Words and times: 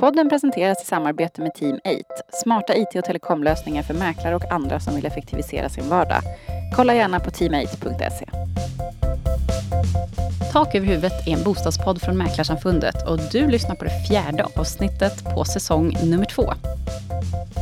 Podden 0.00 0.28
presenteras 0.28 0.82
i 0.82 0.86
samarbete 0.86 1.40
med 1.40 1.54
Team 1.54 1.78
8, 1.84 2.04
smarta 2.42 2.76
IT 2.76 2.96
och 2.96 3.04
telekomlösningar 3.04 3.82
för 3.82 3.94
mäklare 3.94 4.36
och 4.36 4.52
andra 4.52 4.80
som 4.80 4.94
vill 4.94 5.06
effektivisera 5.06 5.68
sin 5.68 5.88
vardag. 5.88 6.22
Kolla 6.76 6.94
gärna 6.94 7.20
på 7.20 7.30
team8.se. 7.30 8.26
Tak 10.52 10.74
över 10.74 10.86
huvudet 10.86 11.26
är 11.26 11.32
en 11.32 11.42
bostadspodd 11.44 12.02
från 12.02 12.18
Mäklarsamfundet 12.18 13.08
och 13.08 13.18
du 13.32 13.48
lyssnar 13.48 13.74
på 13.74 13.84
det 13.84 14.06
fjärde 14.08 14.44
avsnittet 14.56 15.24
på 15.34 15.44
säsong 15.44 15.96
nummer 16.04 16.26
två. 16.26 16.52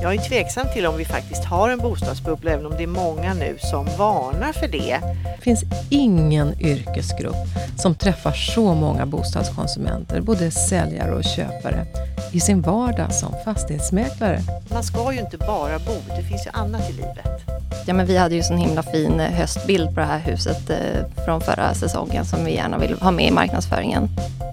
Jag 0.03 0.15
är 0.15 0.19
tveksam 0.19 0.67
till 0.73 0.87
om 0.87 0.97
vi 0.97 1.05
faktiskt 1.05 1.45
har 1.45 1.71
en 1.71 1.79
bostadsbubbla, 1.79 2.51
även 2.51 2.67
om 2.67 2.73
det 2.77 2.83
är 2.83 2.87
många 2.87 3.35
nu 3.35 3.57
som 3.59 3.87
varnar 3.99 4.53
för 4.53 4.69
det. 4.69 5.01
Det 5.37 5.43
finns 5.43 5.65
ingen 5.91 6.61
yrkesgrupp 6.61 7.47
som 7.79 7.95
träffar 7.95 8.33
så 8.33 8.75
många 8.75 9.07
bostadskonsumenter, 9.07 10.21
både 10.21 10.51
säljare 10.51 11.15
och 11.15 11.25
köpare, 11.25 11.87
i 12.33 12.41
sin 12.41 12.63
vardag 12.63 13.15
som 13.15 13.35
fastighetsmäklare. 13.45 14.41
Man 14.71 14.83
ska 14.83 15.13
ju 15.13 15.21
inte 15.21 15.39
bara 15.39 15.79
bo, 15.79 16.17
det 16.17 16.23
finns 16.23 16.47
ju 16.47 16.51
annat 16.53 16.91
i 16.91 16.93
livet. 16.93 17.47
Ja, 17.87 17.95
men 17.95 18.07
vi 18.07 18.17
hade 18.17 18.35
ju 18.35 18.43
sån 18.43 18.57
himla 18.57 18.83
fin 18.83 19.21
eh, 19.21 19.31
höstbild 19.31 19.95
på 19.95 20.01
det 20.01 20.07
här 20.07 20.19
huset 20.19 20.71
eh, 20.71 21.25
från 21.25 21.41
förra 21.41 21.75
säsongen 21.75 22.25
som 22.25 22.45
vi 22.45 22.55
gärna 22.55 22.79
vill 22.79 22.95
ha 23.01 23.11
med 23.11 23.27
i 23.27 23.31
marknadsföringen. 23.31 24.09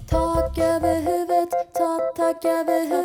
Tak 0.08 0.58
över 0.58 0.94
huvudet, 0.94 1.50
tak, 1.74 2.16
tak 2.16 2.44
över 2.44 2.80
huvudet, 2.80 3.03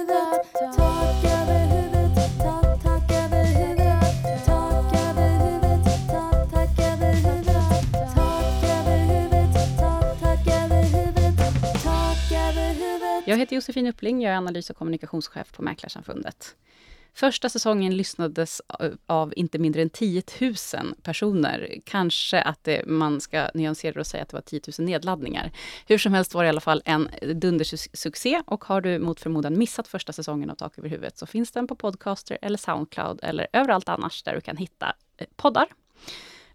Jag 13.30 13.38
heter 13.38 13.56
Josefin 13.56 13.88
Uppling, 13.88 14.22
jag 14.22 14.34
är 14.34 14.38
analys 14.38 14.70
och 14.70 14.78
kommunikationschef 14.78 15.52
på 15.52 15.62
Mäklarsamfundet. 15.62 16.56
Första 17.14 17.50
säsongen 17.50 17.98
lyssnades 17.98 18.62
av 19.06 19.34
inte 19.36 19.60
mindre 19.60 19.82
än 19.82 19.90
10 19.90 20.24
000 20.40 20.56
personer. 21.04 21.76
Kanske 21.86 22.42
att 22.42 22.64
det, 22.64 22.86
man 22.86 23.22
ska 23.22 23.50
nyansera 23.54 23.94
det 23.94 24.00
och 24.00 24.08
säga 24.08 24.24
att 24.24 24.30
det 24.30 24.36
var 24.36 24.42
10 24.42 24.62
000 24.80 24.86
nedladdningar. 24.86 25.52
Hur 25.88 25.98
som 25.98 26.14
helst 26.14 26.34
var 26.34 26.44
det 26.44 26.48
i 26.48 26.50
alla 26.50 26.62
fall 26.62 26.82
en 26.86 27.10
dundersuccé 27.36 28.42
och 28.46 28.64
har 28.64 28.82
du 28.82 29.00
mot 29.00 29.20
förmodan 29.20 29.58
missat 29.58 29.88
första 29.88 30.14
säsongen 30.14 30.50
av 30.50 30.56
Tak 30.56 30.78
över 30.78 30.90
huvudet 30.90 31.18
så 31.18 31.26
finns 31.26 31.52
den 31.52 31.68
på 31.68 31.76
Podcaster 31.76 32.38
eller 32.42 32.58
Soundcloud 32.58 33.20
eller 33.24 33.48
överallt 33.54 33.90
annars 33.90 34.24
där 34.24 34.36
du 34.36 34.42
kan 34.42 34.58
hitta 34.58 34.96
eh, 35.18 35.28
poddar. 35.36 35.68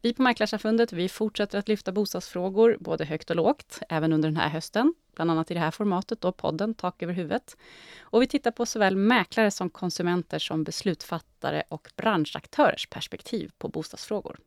Vi 0.04 0.14
på 0.14 0.22
Mäklarsamfundet 0.22 0.92
vi 0.92 1.08
fortsätter 1.08 1.58
att 1.58 1.68
lyfta 1.68 1.92
bostadsfrågor 1.92 2.76
både 2.80 3.04
högt 3.04 3.30
och 3.30 3.36
lågt, 3.36 3.80
även 3.88 4.12
under 4.12 4.28
den 4.28 4.36
här 4.36 4.48
hösten. 4.48 4.94
Bland 5.14 5.30
annat 5.30 5.50
i 5.50 5.54
det 5.54 5.60
här 5.60 5.70
formatet, 5.70 6.20
då 6.20 6.32
podden 6.32 6.74
Tak 6.74 7.02
över 7.02 7.12
huvudet. 7.12 7.56
Och 8.00 8.22
vi 8.22 8.26
tittar 8.26 8.50
på 8.50 8.66
såväl 8.66 8.96
mäklare 8.96 9.50
som 9.50 9.70
konsumenter 9.70 10.38
som 10.38 10.64
beslutsfattare 10.64 11.62
och 11.68 11.88
branschaktörers 11.96 12.86
perspektiv 12.86 13.50
på 13.58 13.68
bostadsfrågor. 13.68 14.38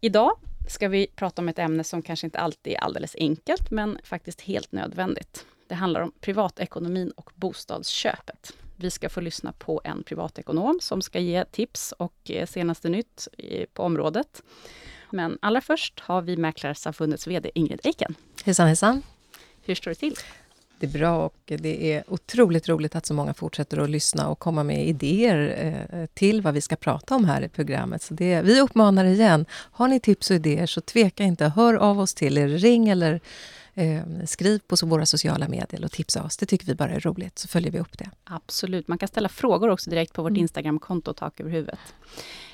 Idag 0.00 0.32
ska 0.68 0.88
vi 0.88 1.06
prata 1.06 1.42
om 1.42 1.48
ett 1.48 1.58
ämne 1.58 1.84
som 1.84 2.02
kanske 2.02 2.26
inte 2.26 2.38
alltid 2.38 2.72
är 2.72 2.78
alldeles 2.78 3.16
enkelt, 3.18 3.70
men 3.70 3.98
faktiskt 4.04 4.40
helt 4.40 4.72
nödvändigt. 4.72 5.46
Det 5.66 5.74
handlar 5.74 6.00
om 6.00 6.12
privatekonomin 6.20 7.10
och 7.10 7.30
bostadsköpet. 7.34 8.52
Vi 8.76 8.90
ska 8.90 9.08
få 9.08 9.20
lyssna 9.20 9.52
på 9.52 9.80
en 9.84 10.02
privatekonom 10.02 10.78
som 10.82 11.02
ska 11.02 11.18
ge 11.18 11.44
tips 11.44 11.92
och 11.92 12.30
eh, 12.30 12.46
senaste 12.46 12.88
nytt 12.88 13.28
på 13.72 13.82
området. 13.82 14.42
Men 15.10 15.38
allra 15.42 15.60
först 15.60 16.00
har 16.00 16.22
vi 16.22 16.36
Mäklarsamfundets 16.36 17.26
VD 17.26 17.50
Ingrid 17.54 17.80
Eiken. 17.84 18.14
Hejsan 18.44 18.66
hejsan! 18.66 19.02
Hur 19.62 19.74
står 19.74 19.90
det 19.90 19.94
till? 19.94 20.14
Det 20.82 20.86
är 20.86 20.90
bra 20.98 21.24
och 21.24 21.36
det 21.44 21.92
är 21.92 22.04
otroligt 22.08 22.68
roligt 22.68 22.96
att 22.96 23.06
så 23.06 23.14
många 23.14 23.34
fortsätter 23.34 23.78
att 23.78 23.90
lyssna 23.90 24.28
och 24.28 24.38
komma 24.38 24.64
med 24.64 24.88
idéer 24.88 25.54
eh, 25.92 26.06
till 26.06 26.42
vad 26.42 26.54
vi 26.54 26.60
ska 26.60 26.76
prata 26.76 27.14
om 27.14 27.24
här 27.24 27.42
i 27.42 27.48
programmet. 27.48 28.02
Så 28.02 28.14
det, 28.14 28.42
vi 28.42 28.60
uppmanar 28.60 29.04
igen, 29.04 29.46
har 29.50 29.88
ni 29.88 30.00
tips 30.00 30.30
och 30.30 30.36
idéer 30.36 30.66
så 30.66 30.80
tveka 30.80 31.24
inte, 31.24 31.48
hör 31.48 31.74
av 31.74 32.00
oss 32.00 32.14
till 32.14 32.38
er, 32.38 32.48
ring 32.48 32.88
eller 32.88 33.20
eh, 33.74 34.02
skriv 34.26 34.60
på 34.66 34.76
våra 34.86 35.06
sociala 35.06 35.48
medier 35.48 35.84
och 35.84 35.92
tipsa 35.92 36.22
oss. 36.22 36.36
Det 36.36 36.46
tycker 36.46 36.66
vi 36.66 36.74
bara 36.74 36.90
är 36.90 37.00
roligt, 37.00 37.38
så 37.38 37.48
följer 37.48 37.72
vi 37.72 37.78
upp 37.78 37.98
det. 37.98 38.10
Absolut, 38.24 38.88
man 38.88 38.98
kan 38.98 39.08
ställa 39.08 39.28
frågor 39.28 39.68
också 39.68 39.90
direkt 39.90 40.12
på 40.12 40.22
vårt 40.22 40.30
mm. 40.30 40.40
Instagramkonto 40.40 41.12
Tak 41.12 41.40
över 41.40 41.50
huvudet. 41.50 41.78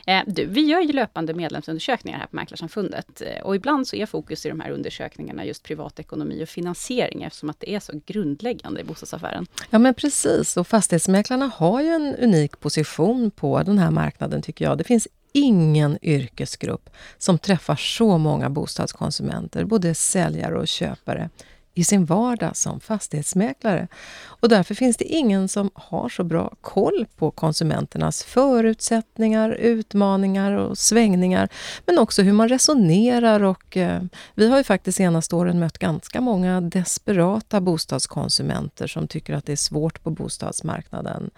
Eh, 0.06 0.22
du, 0.26 0.46
vi 0.46 0.60
gör 0.60 0.80
ju 0.80 0.92
löpande 0.92 1.34
medlemsundersökningar 1.34 2.18
här 2.18 2.26
på 2.26 2.36
Mäklarsamfundet 2.36 3.20
eh, 3.20 3.42
och 3.42 3.56
ibland 3.56 3.88
så 3.88 3.96
är 3.96 4.06
fokus 4.06 4.46
i 4.46 4.48
de 4.48 4.60
här 4.60 4.70
undersökningarna 4.70 5.44
just 5.44 5.62
privatekonomi 5.62 6.44
och 6.44 6.48
finansiering 6.48 7.22
eftersom 7.22 7.50
att 7.50 7.60
det 7.60 7.74
är 7.74 7.80
så 7.80 8.00
grundläggande 8.06 8.80
i 8.80 8.84
bostadsaffären. 8.84 9.46
Ja 9.70 9.78
men 9.78 9.94
precis, 9.94 10.56
och 10.56 10.66
fastighetsmäklarna 10.66 11.46
har 11.46 11.80
ju 11.80 11.88
en 11.88 12.14
unik 12.14 12.60
position 12.60 13.30
på 13.30 13.62
den 13.62 13.78
här 13.78 13.90
marknaden 13.90 14.42
tycker 14.42 14.64
jag. 14.64 14.78
Det 14.78 14.84
finns 14.84 15.08
ingen 15.32 15.98
yrkesgrupp 16.02 16.90
som 17.18 17.38
träffar 17.38 17.76
så 17.76 18.18
många 18.18 18.50
bostadskonsumenter, 18.50 19.64
både 19.64 19.94
säljare 19.94 20.58
och 20.58 20.68
köpare, 20.68 21.30
i 21.78 21.84
sin 21.84 22.04
vardag 22.04 22.56
som 22.56 22.80
fastighetsmäklare. 22.80 23.88
Och 24.24 24.48
därför 24.48 24.74
finns 24.74 24.96
det 24.96 25.04
ingen 25.04 25.48
som 25.48 25.70
har 25.74 26.08
så 26.08 26.24
bra 26.24 26.54
koll 26.60 27.06
på 27.16 27.30
konsumenternas 27.30 28.22
förutsättningar, 28.22 29.50
utmaningar 29.50 30.52
och 30.52 30.78
svängningar, 30.78 31.48
men 31.86 31.98
också 31.98 32.22
hur 32.22 32.32
man 32.32 32.48
resonerar 32.48 33.42
och 33.42 33.76
eh, 33.76 34.02
vi 34.34 34.48
har 34.48 34.58
ju 34.58 34.64
faktiskt 34.64 34.98
senaste 34.98 35.36
åren 35.36 35.58
mött 35.58 35.78
ganska 35.78 36.20
många 36.20 36.60
desperata 36.60 37.60
bostadskonsumenter 37.60 38.86
som 38.86 39.08
tycker 39.08 39.34
att 39.34 39.46
det 39.46 39.52
är 39.52 39.56
svårt 39.56 40.02
på 40.02 40.10
bostadsmarknaden. 40.10 41.30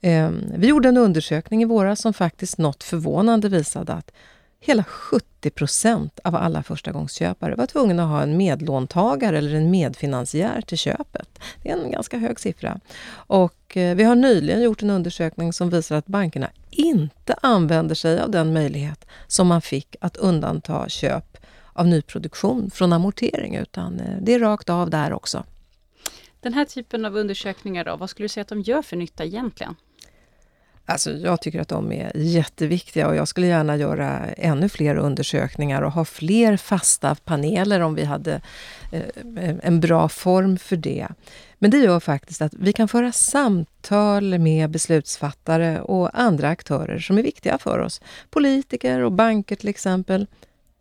Eh, 0.00 0.30
vi 0.56 0.66
gjorde 0.66 0.88
en 0.88 0.96
undersökning 0.96 1.62
i 1.62 1.64
våras 1.64 2.00
som 2.00 2.12
faktiskt 2.12 2.58
något 2.58 2.82
förvånande 2.82 3.48
visade 3.48 3.92
att 3.92 4.10
Hela 4.62 4.84
70 4.84 5.50
procent 5.50 6.20
av 6.24 6.36
alla 6.36 6.62
förstagångsköpare 6.62 7.54
var 7.54 7.66
tvungna 7.66 8.02
att 8.02 8.08
ha 8.08 8.22
en 8.22 8.36
medlåntagare 8.36 9.38
eller 9.38 9.54
en 9.54 9.70
medfinansiär 9.70 10.60
till 10.60 10.78
köpet. 10.78 11.38
Det 11.62 11.70
är 11.70 11.76
en 11.76 11.90
ganska 11.90 12.18
hög 12.18 12.40
siffra. 12.40 12.80
Och 13.12 13.76
eh, 13.76 13.96
vi 13.96 14.04
har 14.04 14.14
nyligen 14.14 14.62
gjort 14.62 14.82
en 14.82 14.90
undersökning 14.90 15.52
som 15.52 15.70
visar 15.70 15.96
att 15.96 16.06
bankerna 16.06 16.50
inte 16.70 17.34
använder 17.42 17.94
sig 17.94 18.20
av 18.20 18.30
den 18.30 18.52
möjlighet 18.52 19.06
som 19.26 19.46
man 19.46 19.62
fick 19.62 19.96
att 20.00 20.16
undanta 20.16 20.88
köp 20.88 21.36
av 21.72 21.86
nyproduktion 21.86 22.70
från 22.70 22.92
amortering, 22.92 23.56
utan 23.56 24.00
eh, 24.00 24.16
det 24.20 24.34
är 24.34 24.38
rakt 24.38 24.68
av 24.68 24.90
där 24.90 25.12
också. 25.12 25.44
Den 26.40 26.54
här 26.54 26.64
typen 26.64 27.04
av 27.04 27.16
undersökningar, 27.16 27.84
då, 27.84 27.96
vad 27.96 28.10
skulle 28.10 28.24
du 28.24 28.28
säga 28.28 28.42
att 28.42 28.48
de 28.48 28.60
gör 28.60 28.82
för 28.82 28.96
nytta 28.96 29.24
egentligen? 29.24 29.76
Alltså, 30.90 31.10
jag 31.10 31.40
tycker 31.42 31.60
att 31.60 31.68
de 31.68 31.92
är 31.92 32.12
jätteviktiga 32.14 33.08
och 33.08 33.16
jag 33.16 33.28
skulle 33.28 33.46
gärna 33.46 33.76
göra 33.76 34.26
ännu 34.36 34.68
fler 34.68 34.96
undersökningar 34.96 35.82
och 35.82 35.92
ha 35.92 36.04
fler 36.04 36.56
fasta 36.56 37.14
paneler 37.14 37.80
om 37.80 37.94
vi 37.94 38.04
hade 38.04 38.40
eh, 38.92 39.00
eh, 39.44 39.56
en 39.62 39.80
bra 39.80 40.08
form 40.08 40.58
för 40.58 40.76
det. 40.76 41.08
Men 41.58 41.70
det 41.70 41.78
gör 41.78 42.00
faktiskt 42.00 42.42
att 42.42 42.54
vi 42.54 42.72
kan 42.72 42.88
föra 42.88 43.12
samtal 43.12 44.38
med 44.38 44.70
beslutsfattare 44.70 45.80
och 45.80 46.20
andra 46.20 46.48
aktörer 46.48 46.98
som 46.98 47.18
är 47.18 47.22
viktiga 47.22 47.58
för 47.58 47.78
oss. 47.78 48.00
Politiker 48.30 49.00
och 49.00 49.12
banker 49.12 49.56
till 49.56 49.68
exempel. 49.68 50.26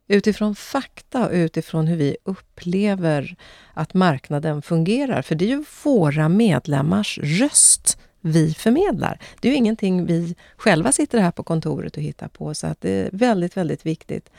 Utifrån 0.07 0.55
fakta 0.55 1.27
och 1.27 1.33
utifrån 1.33 1.87
hur 1.87 1.97
vi 1.97 2.17
upplever 2.23 3.35
att 3.73 3.93
marknaden 3.93 4.61
fungerar. 4.61 5.21
För 5.21 5.35
det 5.35 5.45
är 5.45 5.49
ju 5.49 5.63
våra 5.83 6.29
medlemmars 6.29 7.19
röst 7.23 7.97
vi 8.21 8.53
förmedlar. 8.53 9.19
Det 9.39 9.47
är 9.47 9.51
ju 9.51 9.57
ingenting 9.57 10.05
vi 10.05 10.35
själva 10.57 10.91
sitter 10.91 11.19
här 11.19 11.31
på 11.31 11.43
kontoret 11.43 11.97
och 11.97 12.03
hittar 12.03 12.27
på, 12.27 12.53
så 12.53 12.67
att 12.67 12.81
det 12.81 12.89
är 12.91 13.09
väldigt, 13.13 13.57
väldigt 13.57 13.85
viktigt. 13.85 14.29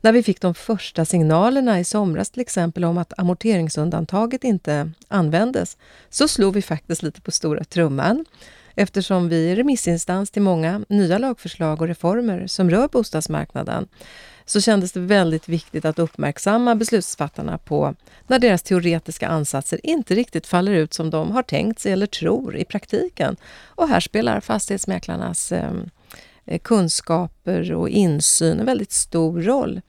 När 0.00 0.12
vi 0.12 0.22
fick 0.22 0.40
de 0.40 0.54
första 0.54 1.04
signalerna 1.04 1.80
i 1.80 1.84
somras 1.84 2.30
till 2.30 2.40
exempel 2.40 2.84
om 2.84 2.98
att 2.98 3.18
amorteringsundantaget 3.18 4.44
inte 4.44 4.90
användes, 5.08 5.76
så 6.10 6.28
slog 6.28 6.54
vi 6.54 6.62
faktiskt 6.62 7.02
lite 7.02 7.20
på 7.20 7.30
stora 7.30 7.64
trumman 7.64 8.24
eftersom 8.74 9.28
vi 9.28 9.52
är 9.52 9.56
remissinstans 9.56 10.30
till 10.30 10.42
många 10.42 10.84
nya 10.88 11.18
lagförslag 11.18 11.82
och 11.82 11.88
reformer 11.88 12.46
som 12.46 12.70
rör 12.70 12.88
bostadsmarknaden 12.88 13.88
så 14.46 14.60
kändes 14.60 14.92
det 14.92 15.00
väldigt 15.00 15.48
viktigt 15.48 15.84
att 15.84 15.98
uppmärksamma 15.98 16.74
beslutsfattarna 16.74 17.58
på 17.58 17.94
när 18.26 18.38
deras 18.38 18.62
teoretiska 18.62 19.28
ansatser 19.28 19.80
inte 19.82 20.14
riktigt 20.14 20.46
faller 20.46 20.72
ut 20.72 20.94
som 20.94 21.10
de 21.10 21.30
har 21.30 21.42
tänkt 21.42 21.80
sig 21.80 21.92
eller 21.92 22.06
tror 22.06 22.56
i 22.56 22.64
praktiken. 22.64 23.36
Och 23.64 23.88
här 23.88 24.00
spelar 24.00 24.40
fastighetsmäklarnas 24.40 25.52
ehm, 25.52 25.90
eh, 26.44 26.58
kunskaper 26.58 27.72
och 27.72 27.88
insyn 27.88 28.60
en 28.60 28.66
väldigt 28.66 28.92
stor 28.92 29.42
roll. 29.42 29.80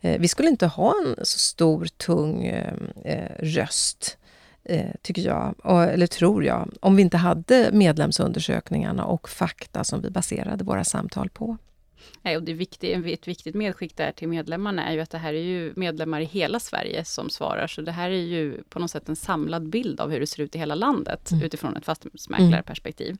Eh, 0.00 0.20
vi 0.20 0.28
skulle 0.28 0.48
inte 0.48 0.66
ha 0.66 0.94
en 1.04 1.26
så 1.26 1.38
stor, 1.38 1.86
tung 1.86 2.46
ehm, 2.46 2.90
eh, 3.04 3.30
röst 3.38 4.18
eh, 4.64 4.90
tycker 5.02 5.22
jag, 5.22 5.54
eller 5.92 6.06
tror 6.06 6.44
jag, 6.44 6.70
om 6.80 6.96
vi 6.96 7.02
inte 7.02 7.16
hade 7.16 7.70
medlemsundersökningarna 7.72 9.04
och 9.04 9.28
fakta 9.28 9.84
som 9.84 10.02
vi 10.02 10.10
baserade 10.10 10.64
våra 10.64 10.84
samtal 10.84 11.30
på. 11.30 11.56
Och 12.36 12.42
det 12.42 12.52
är 12.52 12.56
viktigt, 12.56 13.06
ett 13.06 13.28
viktigt 13.28 13.54
medskick 13.54 13.96
där 13.96 14.12
till 14.12 14.28
medlemmarna 14.28 14.88
är 14.88 14.92
ju 14.92 15.00
att 15.00 15.10
det 15.10 15.18
här 15.18 15.34
är 15.34 15.42
ju 15.42 15.72
medlemmar 15.76 16.20
i 16.20 16.24
hela 16.24 16.60
Sverige 16.60 17.04
som 17.04 17.30
svarar, 17.30 17.66
så 17.66 17.80
det 17.82 17.92
här 17.92 18.10
är 18.10 18.14
ju 18.24 18.62
på 18.68 18.78
något 18.78 18.90
sätt 18.90 19.08
en 19.08 19.16
samlad 19.16 19.68
bild 19.68 20.00
av 20.00 20.10
hur 20.10 20.20
det 20.20 20.26
ser 20.26 20.42
ut 20.42 20.54
i 20.54 20.58
hela 20.58 20.74
landet 20.74 21.30
Mm. 21.32 21.44
utifrån 21.44 21.76
ett 21.76 21.84
fastighetsmäklarperspektiv. 21.84 23.16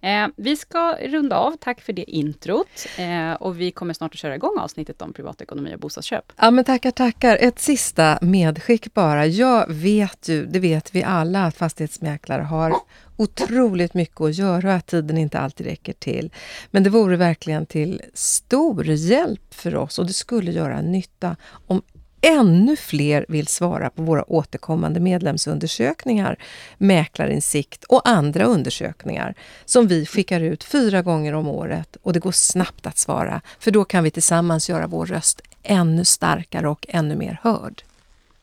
Eh, 0.00 0.26
vi 0.36 0.56
ska 0.56 0.96
runda 1.02 1.36
av, 1.36 1.56
tack 1.60 1.80
för 1.80 1.92
det 1.92 2.10
introt. 2.10 2.86
Eh, 2.98 3.32
och 3.32 3.60
vi 3.60 3.70
kommer 3.70 3.94
snart 3.94 4.14
att 4.14 4.18
köra 4.18 4.34
igång 4.34 4.58
avsnittet 4.58 5.02
om 5.02 5.12
privatekonomi 5.12 5.74
och 5.74 5.80
bostadsköp. 5.80 6.32
Ja, 6.36 6.50
men 6.50 6.64
tackar, 6.64 6.90
tackar. 6.90 7.36
Ett 7.40 7.58
sista 7.58 8.18
medskick 8.22 8.94
bara. 8.94 9.26
Jag 9.26 9.66
vet 9.68 10.28
ju, 10.28 10.46
det 10.46 10.58
vet 10.58 10.94
vi 10.94 11.02
alla, 11.02 11.44
att 11.44 11.56
fastighetsmäklare 11.56 12.42
har 12.42 12.74
otroligt 13.18 13.94
mycket 13.94 14.20
att 14.20 14.34
göra 14.34 14.68
och 14.68 14.74
att 14.74 14.86
tiden 14.86 15.18
inte 15.18 15.38
alltid 15.38 15.66
räcker 15.66 15.92
till. 15.92 16.30
Men 16.70 16.82
det 16.82 16.90
vore 16.90 17.16
verkligen 17.16 17.66
till 17.66 18.02
stor 18.14 18.84
hjälp 18.86 19.54
för 19.54 19.76
oss 19.76 19.98
och 19.98 20.06
det 20.06 20.12
skulle 20.12 20.52
göra 20.52 20.80
nytta 20.80 21.36
om 21.66 21.82
ännu 22.20 22.76
fler 22.76 23.26
vill 23.28 23.46
svara 23.46 23.90
på 23.90 24.02
våra 24.02 24.32
återkommande 24.32 25.00
medlemsundersökningar, 25.00 26.38
Mäklarinsikt 26.78 27.84
och 27.84 28.08
andra 28.08 28.44
undersökningar 28.44 29.34
som 29.64 29.86
vi 29.86 30.06
skickar 30.06 30.40
ut 30.40 30.64
fyra 30.64 31.02
gånger 31.02 31.32
om 31.32 31.48
året 31.48 31.96
och 32.02 32.12
det 32.12 32.20
går 32.20 32.32
snabbt 32.32 32.86
att 32.86 32.98
svara 32.98 33.40
för 33.58 33.70
då 33.70 33.84
kan 33.84 34.04
vi 34.04 34.10
tillsammans 34.10 34.68
göra 34.68 34.86
vår 34.86 35.06
röst 35.06 35.40
ännu 35.62 36.04
starkare 36.04 36.68
och 36.68 36.86
ännu 36.88 37.16
mer 37.16 37.40
hörd. 37.42 37.82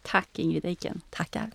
Tack 0.03 0.39
Ingrid 0.39 0.65
Eiken. 0.65 1.01
Tackar! 1.09 1.51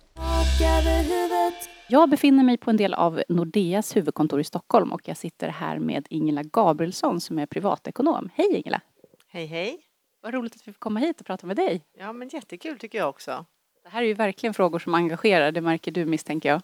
Jag 1.91 2.09
befinner 2.09 2.43
mig 2.43 2.57
på 2.57 2.69
en 2.69 2.77
del 2.77 2.93
av 2.93 3.23
Nordeas 3.29 3.95
huvudkontor 3.95 4.39
i 4.39 4.43
Stockholm 4.43 4.91
och 4.91 5.01
jag 5.07 5.17
sitter 5.17 5.49
här 5.49 5.79
med 5.79 6.07
Ingela 6.09 6.43
Gabrielsson 6.43 7.21
som 7.21 7.39
är 7.39 7.45
privatekonom. 7.45 8.29
Hej 8.35 8.55
Ingela! 8.55 8.81
Hej 9.27 9.45
hej! 9.45 9.77
Vad 10.21 10.33
roligt 10.33 10.55
att 10.55 10.67
vi 10.67 10.73
får 10.73 10.79
komma 10.79 10.99
hit 10.99 11.19
och 11.19 11.25
prata 11.25 11.47
med 11.47 11.55
dig. 11.55 11.83
Ja 11.97 12.13
men 12.13 12.27
jättekul 12.27 12.79
tycker 12.79 12.97
jag 12.97 13.09
också. 13.09 13.45
Det 13.83 13.89
här 13.89 14.01
är 14.01 14.05
ju 14.05 14.13
verkligen 14.13 14.53
frågor 14.53 14.79
som 14.79 14.93
engagerar, 14.93 15.51
det 15.51 15.61
märker 15.61 15.91
du 15.91 16.05
misstänker 16.05 16.49
jag. 16.49 16.61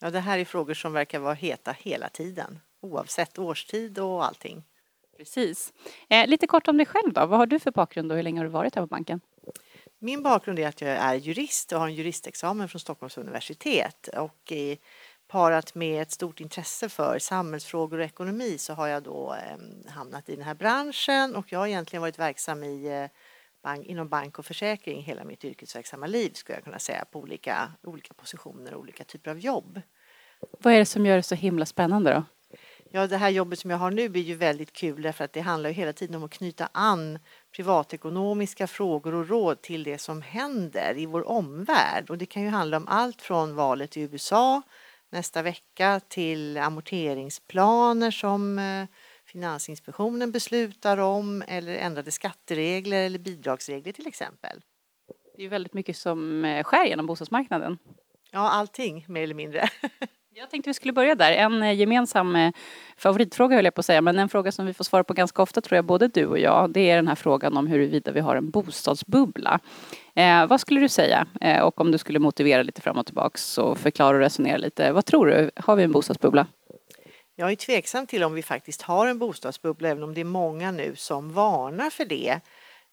Ja 0.00 0.10
det 0.10 0.20
här 0.20 0.38
är 0.38 0.44
frågor 0.44 0.74
som 0.74 0.92
verkar 0.92 1.18
vara 1.18 1.34
heta 1.34 1.72
hela 1.78 2.08
tiden. 2.08 2.58
Oavsett 2.82 3.38
årstid 3.38 3.98
och 3.98 4.24
allting. 4.24 4.64
Precis. 5.18 5.72
Eh, 6.08 6.26
lite 6.26 6.46
kort 6.46 6.68
om 6.68 6.76
dig 6.76 6.86
själv 6.86 7.12
då. 7.12 7.26
Vad 7.26 7.38
har 7.38 7.46
du 7.46 7.58
för 7.58 7.70
bakgrund 7.70 8.12
och 8.12 8.16
hur 8.16 8.22
länge 8.22 8.40
har 8.40 8.44
du 8.44 8.50
varit 8.50 8.74
här 8.74 8.82
på 8.82 8.86
banken? 8.86 9.20
Min 9.98 10.22
bakgrund 10.22 10.58
är 10.58 10.68
att 10.68 10.80
jag 10.80 10.90
är 10.90 11.14
jurist 11.14 11.72
och 11.72 11.80
har 11.80 11.86
en 11.88 11.94
juristexamen 11.94 12.68
från 12.68 12.80
Stockholms 12.80 13.18
universitet 13.18 14.08
och 14.08 14.52
i, 14.52 14.78
parat 15.28 15.74
med 15.74 16.02
ett 16.02 16.10
stort 16.10 16.40
intresse 16.40 16.88
för 16.88 17.18
samhällsfrågor 17.18 17.98
och 17.98 18.04
ekonomi 18.04 18.58
så 18.58 18.74
har 18.74 18.86
jag 18.86 19.02
då 19.02 19.34
eh, 19.34 19.90
hamnat 19.90 20.28
i 20.28 20.36
den 20.36 20.44
här 20.44 20.54
branschen 20.54 21.36
och 21.36 21.52
jag 21.52 21.58
har 21.58 21.66
egentligen 21.66 22.00
varit 22.00 22.18
verksam 22.18 22.64
i, 22.64 22.86
eh, 22.86 23.10
bank, 23.62 23.86
inom 23.86 24.08
bank 24.08 24.38
och 24.38 24.46
försäkring 24.46 25.02
hela 25.02 25.24
mitt 25.24 25.44
yrkesverksamma 25.44 26.06
liv 26.06 26.30
skulle 26.34 26.56
jag 26.56 26.64
kunna 26.64 26.78
säga 26.78 27.04
på 27.04 27.18
olika, 27.18 27.72
olika 27.82 28.14
positioner 28.14 28.74
och 28.74 28.80
olika 28.80 29.04
typer 29.04 29.30
av 29.30 29.38
jobb. 29.38 29.80
Vad 30.58 30.74
är 30.74 30.78
det 30.78 30.86
som 30.86 31.06
gör 31.06 31.16
det 31.16 31.22
så 31.22 31.34
himla 31.34 31.66
spännande 31.66 32.14
då? 32.14 32.24
Ja, 32.90 33.06
det 33.06 33.16
här 33.16 33.30
jobbet 33.30 33.58
som 33.58 33.70
jag 33.70 33.78
har 33.78 33.90
nu 33.90 34.08
blir 34.08 34.22
ju 34.22 34.34
väldigt 34.34 34.72
kul 34.72 35.02
därför 35.02 35.24
att 35.24 35.32
det 35.32 35.40
handlar 35.40 35.70
ju 35.70 35.74
hela 35.74 35.92
tiden 35.92 36.16
om 36.16 36.24
att 36.24 36.30
knyta 36.30 36.68
an 36.72 37.18
privatekonomiska 37.56 38.66
frågor 38.66 39.14
och 39.14 39.28
råd 39.28 39.62
till 39.62 39.84
det 39.84 39.98
som 39.98 40.22
händer 40.22 40.94
i 40.98 41.06
vår 41.06 41.28
omvärld. 41.28 42.10
Och 42.10 42.18
det 42.18 42.26
kan 42.26 42.42
ju 42.42 42.48
handla 42.48 42.76
om 42.76 42.88
allt 42.88 43.22
från 43.22 43.54
valet 43.54 43.96
i 43.96 44.00
USA 44.00 44.62
nästa 45.10 45.42
vecka 45.42 46.00
till 46.08 46.58
amorteringsplaner 46.58 48.10
som 48.10 48.58
eh, 48.58 48.86
Finansinspektionen 49.26 50.32
beslutar 50.32 50.98
om 50.98 51.42
eller 51.48 51.74
ändrade 51.74 52.10
skatteregler 52.10 53.06
eller 53.06 53.18
bidragsregler 53.18 53.92
till 53.92 54.06
exempel. 54.06 54.60
Det 55.36 55.40
är 55.40 55.42
ju 55.42 55.48
väldigt 55.48 55.74
mycket 55.74 55.96
som 55.96 56.44
eh, 56.44 56.64
sker 56.64 56.84
genom 56.84 57.06
bostadsmarknaden. 57.06 57.78
Ja, 58.30 58.50
allting 58.50 59.04
mer 59.08 59.22
eller 59.22 59.34
mindre. 59.34 59.68
Jag 60.38 60.50
tänkte 60.50 60.70
vi 60.70 60.74
skulle 60.74 60.92
börja 60.92 61.14
där. 61.14 61.32
En 61.32 61.62
eh, 61.62 61.72
gemensam 61.72 62.36
eh, 62.36 62.52
favoritfråga 62.96 63.56
höll 63.56 63.64
jag 63.64 63.74
på 63.74 63.80
att 63.80 63.86
säga, 63.86 64.00
men 64.00 64.18
en 64.18 64.28
fråga 64.28 64.52
som 64.52 64.66
vi 64.66 64.74
får 64.74 64.84
svara 64.84 65.04
på 65.04 65.14
ganska 65.14 65.42
ofta 65.42 65.60
tror 65.60 65.76
jag, 65.76 65.84
både 65.84 66.08
du 66.08 66.26
och 66.26 66.38
jag, 66.38 66.70
det 66.70 66.90
är 66.90 66.96
den 66.96 67.08
här 67.08 67.14
frågan 67.14 67.56
om 67.56 67.66
huruvida 67.66 68.12
vi 68.12 68.20
har 68.20 68.36
en 68.36 68.50
bostadsbubbla. 68.50 69.60
Eh, 70.14 70.46
vad 70.46 70.60
skulle 70.60 70.80
du 70.80 70.88
säga? 70.88 71.26
Eh, 71.40 71.62
och 71.62 71.80
om 71.80 71.92
du 71.92 71.98
skulle 71.98 72.18
motivera 72.18 72.62
lite 72.62 72.80
fram 72.80 72.98
och 72.98 73.06
tillbaks 73.06 73.58
och 73.58 73.78
förklara 73.78 74.16
och 74.16 74.22
resonera 74.22 74.56
lite. 74.56 74.92
Vad 74.92 75.04
tror 75.04 75.26
du? 75.26 75.50
Har 75.56 75.76
vi 75.76 75.82
en 75.82 75.92
bostadsbubbla? 75.92 76.46
Jag 77.36 77.52
är 77.52 77.56
tveksam 77.56 78.06
till 78.06 78.24
om 78.24 78.34
vi 78.34 78.42
faktiskt 78.42 78.82
har 78.82 79.06
en 79.06 79.18
bostadsbubbla, 79.18 79.88
även 79.88 80.02
om 80.02 80.14
det 80.14 80.20
är 80.20 80.24
många 80.24 80.70
nu 80.70 80.96
som 80.96 81.32
varnar 81.32 81.90
för 81.90 82.04
det. 82.04 82.40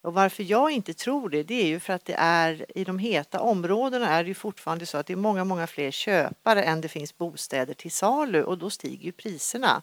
Och 0.04 0.14
varför 0.14 0.44
jag 0.44 0.72
inte 0.72 0.94
tror 0.94 1.30
det, 1.30 1.44
det 1.44 1.62
är 1.62 1.68
ju 1.68 1.80
för 1.80 1.94
att 1.94 2.06
det 2.06 2.16
är 2.18 2.66
i 2.78 2.84
de 2.84 3.00
heta 3.00 3.40
områdena 3.40 4.10
är 4.10 4.24
det 4.24 4.28
ju 4.28 4.34
fortfarande 4.34 4.86
så 4.86 4.98
att 4.98 5.08
det 5.08 5.14
är 5.14 5.18
många, 5.18 5.44
många 5.44 5.68
fler 5.68 5.92
köpare 5.92 6.64
än 6.64 6.82
det 6.82 6.88
finns 6.88 7.18
bostäder 7.18 7.74
till 7.74 7.92
salu 7.92 8.44
och 8.44 8.58
då 8.58 8.70
stiger 8.70 9.06
ju 9.06 9.12
priserna. 9.12 9.82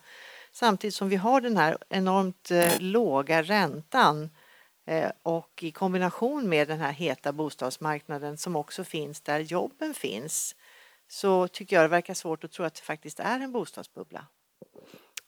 Samtidigt 0.52 0.94
som 0.94 1.08
vi 1.08 1.16
har 1.16 1.40
den 1.40 1.56
här 1.56 1.78
enormt 1.88 2.50
eh, 2.50 2.80
låga 2.80 3.42
räntan 3.42 4.30
eh, 4.86 5.10
och 5.22 5.62
i 5.62 5.72
kombination 5.72 6.48
med 6.48 6.68
den 6.68 6.80
här 6.80 6.92
heta 6.92 7.32
bostadsmarknaden 7.32 8.38
som 8.38 8.56
också 8.56 8.84
finns 8.84 9.20
där 9.20 9.40
jobben 9.40 9.94
finns 9.94 10.56
så 11.08 11.48
tycker 11.48 11.76
jag 11.76 11.84
det 11.84 11.88
verkar 11.88 12.14
svårt 12.14 12.44
att 12.44 12.52
tro 12.52 12.64
att 12.64 12.74
det 12.74 12.82
faktiskt 12.82 13.20
är 13.20 13.40
en 13.40 13.52
bostadsbubbla. 13.52 14.26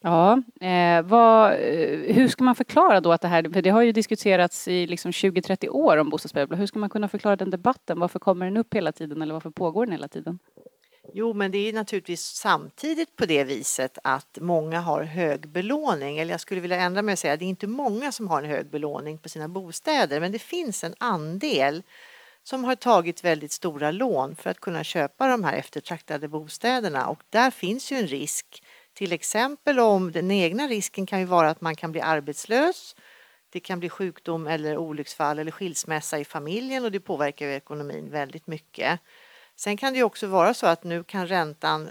Ja, 0.02 0.43
eh, 0.60 1.02
vad, 1.02 1.52
eh, 1.52 2.14
hur 2.14 2.28
ska 2.28 2.44
man 2.44 2.54
förklara 2.54 3.00
då 3.00 3.12
att 3.12 3.20
det 3.20 3.28
här, 3.28 3.52
för 3.52 3.62
det 3.62 3.70
har 3.70 3.82
ju 3.82 3.93
diskuterats 3.93 4.69
i 4.69 4.87
liksom 4.87 5.10
20-30 5.10 5.69
år 5.69 5.96
om 5.96 6.10
bostadsbubbla. 6.10 6.56
Hur 6.56 6.66
ska 6.66 6.78
man 6.78 6.90
kunna 6.90 7.08
förklara 7.08 7.37
den 7.37 7.50
debatten? 7.50 8.00
Varför 8.00 8.19
kommer 8.19 8.46
den 8.46 8.56
upp 8.56 8.75
hela 8.75 8.93
tiden 8.93 9.22
eller 9.22 9.32
varför 9.32 9.50
pågår 9.50 9.87
den 9.87 9.93
hela 9.93 10.08
tiden? 10.08 10.38
Jo, 11.14 11.32
men 11.32 11.50
det 11.50 11.69
är 11.69 11.72
naturligtvis 11.72 12.22
samtidigt 12.22 13.16
på 13.16 13.26
det 13.26 13.44
viset 13.44 13.99
att 14.04 14.38
många 14.40 14.81
har 14.81 15.02
hög 15.02 15.49
belåning. 15.49 16.19
Eller 16.19 16.31
jag 16.32 16.40
skulle 16.40 16.60
vilja 16.60 16.81
ändra 16.81 17.02
mig 17.02 17.12
och 17.12 17.19
säga 17.19 17.32
att 17.32 17.38
det 17.38 17.44
är 17.44 17.49
inte 17.49 17.66
många 17.66 18.12
som 18.12 18.28
har 18.28 18.43
en 18.43 18.50
hög 18.50 18.70
belåning 18.70 19.19
på 19.19 19.28
sina 19.28 19.49
bostäder, 19.49 20.20
men 20.20 20.32
det 20.32 20.38
finns 20.38 20.84
en 20.84 20.94
andel 20.99 21.82
som 22.43 22.64
har 22.64 22.75
tagit 22.75 23.25
väldigt 23.25 23.52
stora 23.52 23.90
lån 23.90 24.37
för 24.37 24.50
att 24.50 24.60
kunna 24.60 24.84
köpa 24.84 25.28
de 25.28 25.44
här 25.44 25.56
eftertraktade 25.56 26.28
bostäderna 26.28 27.06
och 27.06 27.22
där 27.31 27.50
finns 27.50 27.93
ju 27.93 27.96
en 27.96 28.06
risk. 28.06 28.62
Till 28.94 29.12
exempel 29.12 29.80
om 29.80 30.12
den 30.12 30.30
egna 30.30 30.68
risken 30.68 31.06
kan 31.06 31.20
ju 31.20 31.24
vara 31.24 31.50
att 31.50 31.60
man 31.60 31.76
kan 31.76 31.92
bli 31.92 32.00
arbetslös. 32.00 32.96
Det 33.50 33.60
kan 33.60 33.80
bli 33.80 33.88
sjukdom 33.88 34.46
eller 34.46 34.76
olycksfall 34.76 35.38
eller 35.38 35.50
skilsmässa 35.50 36.18
i 36.18 36.24
familjen 36.24 36.84
och 36.84 36.92
det 36.92 37.00
påverkar 37.00 37.46
ju 37.46 37.52
ekonomin 37.52 38.10
väldigt 38.10 38.46
mycket. 38.46 39.00
Sen 39.56 39.76
kan 39.76 39.92
det 39.92 39.96
ju 39.96 40.04
också 40.04 40.26
vara 40.26 40.54
så 40.54 40.66
att 40.66 40.84
nu 40.84 41.04
kan 41.04 41.26
räntan 41.26 41.90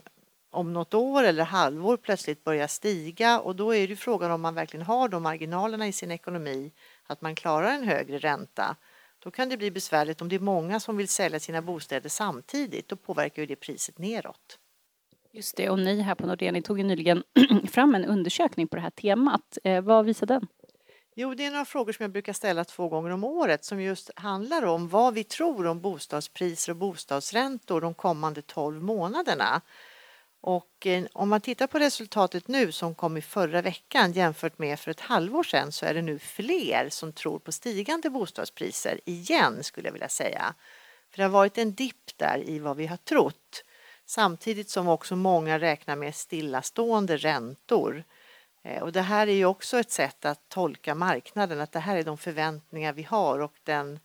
om 0.52 0.74
något 0.74 0.94
år 0.94 1.24
eller 1.24 1.44
halvår 1.44 1.98
plötsligt 1.98 2.44
börja 2.44 2.68
stiga 2.68 3.40
och 3.40 3.56
då 3.56 3.76
är 3.76 3.80
det 3.80 3.92
ju 3.92 3.96
frågan 3.96 4.32
om 4.32 4.42
man 4.42 4.56
verkligen 4.56 4.86
har 4.86 5.10
de 5.10 5.24
marginalerna 5.24 5.88
i 5.88 5.92
sin 5.92 6.12
ekonomi 6.12 6.72
att 7.08 7.22
man 7.22 7.36
klarar 7.36 7.70
en 7.70 7.84
högre 7.84 8.18
ränta. 8.18 8.76
Då 9.20 9.32
kan 9.32 9.50
det 9.50 9.58
bli 9.58 9.72
besvärligt 9.72 10.22
om 10.22 10.30
det 10.30 10.36
är 10.36 10.40
många 10.40 10.80
som 10.80 10.98
vill 10.98 11.08
sälja 11.08 11.40
sina 11.40 11.62
bostäder 11.62 12.10
samtidigt. 12.10 12.88
Då 12.88 12.96
påverkar 12.96 13.42
ju 13.42 13.46
det 13.46 13.56
priset 13.56 13.98
neråt. 13.98 14.60
Just 15.34 15.58
det, 15.58 15.70
och 15.70 15.80
ni 15.80 16.02
här 16.02 16.16
på 16.16 16.28
Nordea, 16.28 16.52
ni 16.52 16.62
tog 16.62 16.78
ju 16.78 16.84
nyligen 16.84 17.24
fram 17.72 17.96
en 17.96 18.06
undersökning 18.06 18.68
på 18.68 18.76
det 18.76 18.82
här 18.82 18.90
temat. 18.90 19.58
Eh, 19.64 19.82
vad 19.82 20.06
visar 20.06 20.28
den? 20.28 20.48
Jo, 21.16 21.34
det 21.34 21.46
är 21.46 21.52
några 21.52 21.66
frågor 21.66 21.94
som 21.94 22.04
jag 22.04 22.12
brukar 22.12 22.34
ställa 22.34 22.66
två 22.66 22.88
gånger 22.88 23.10
om 23.10 23.24
året 23.24 23.66
som 23.66 23.82
just 23.82 24.12
handlar 24.16 24.66
om 24.66 24.88
vad 24.88 25.14
vi 25.14 25.24
tror 25.24 25.68
om 25.68 25.82
bostadspriser 25.82 26.72
och 26.72 26.78
bostadsräntor 26.78 27.82
de 27.82 27.94
kommande 27.94 28.42
12 28.42 28.84
månaderna. 28.84 29.62
Och 30.42 30.88
eh, 30.88 31.04
om 31.14 31.30
man 31.30 31.42
tittar 31.42 31.68
på 31.68 31.80
resultatet 31.80 32.48
nu 32.48 32.72
som 32.72 32.96
kom 32.96 33.18
i 33.18 33.22
förra 33.22 33.62
veckan 33.62 34.12
jämfört 34.12 34.58
med 34.58 34.80
för 34.80 34.92
ett 34.92 35.00
halvår 35.00 35.44
sedan 35.44 35.72
så 35.72 35.86
är 35.86 35.94
det 35.94 36.02
nu 36.02 36.20
fler 36.20 36.90
som 36.90 37.14
tror 37.14 37.40
på 37.40 37.52
stigande 37.52 38.10
bostadspriser 38.10 39.00
igen 39.06 39.64
skulle 39.64 39.88
jag 39.88 39.94
vilja 39.94 40.10
säga. 40.10 40.54
För 41.10 41.18
det 41.18 41.24
har 41.24 41.30
varit 41.30 41.58
en 41.58 41.74
dipp 41.74 42.18
där 42.18 42.50
i 42.50 42.60
vad 42.60 42.78
vi 42.78 42.88
har 42.88 42.98
trott 42.98 43.64
samtidigt 44.12 44.70
som 44.70 44.88
också 44.88 45.16
många 45.16 45.60
räknar 45.60 45.96
med 45.96 46.16
stillastående 46.16 47.18
räntor. 47.18 48.04
Eh, 48.64 48.84
Och 48.84 48.92
det 48.92 49.02
här 49.02 49.28
är 49.28 49.34
ju 49.34 49.46
också 49.46 49.80
ett 49.80 49.92
sätt 49.92 50.26
att 50.26 50.50
tolka 50.50 50.96
marknaden, 50.96 51.62
att 51.62 51.72
det 51.72 51.80
här 51.80 51.98
är 51.98 52.04
de 52.04 52.18
förväntningar 52.18 52.94
vi 52.94 53.04
har 53.04 53.40
och 53.40 53.54
den, 53.64 54.00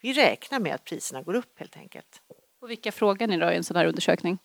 vi 0.00 0.12
räknar 0.12 0.60
med 0.60 0.74
att 0.74 0.84
priserna 0.84 1.22
går 1.22 1.34
upp 1.34 1.58
helt 1.58 1.76
enkelt. 1.76 2.22
Och 2.60 2.70
vilka 2.70 2.92
frågar 2.92 3.26
ni 3.26 3.36
då 3.36 3.50
i 3.52 3.56
en 3.56 3.64
sån 3.64 3.76
här 3.76 3.86
undersökning? 3.86 4.38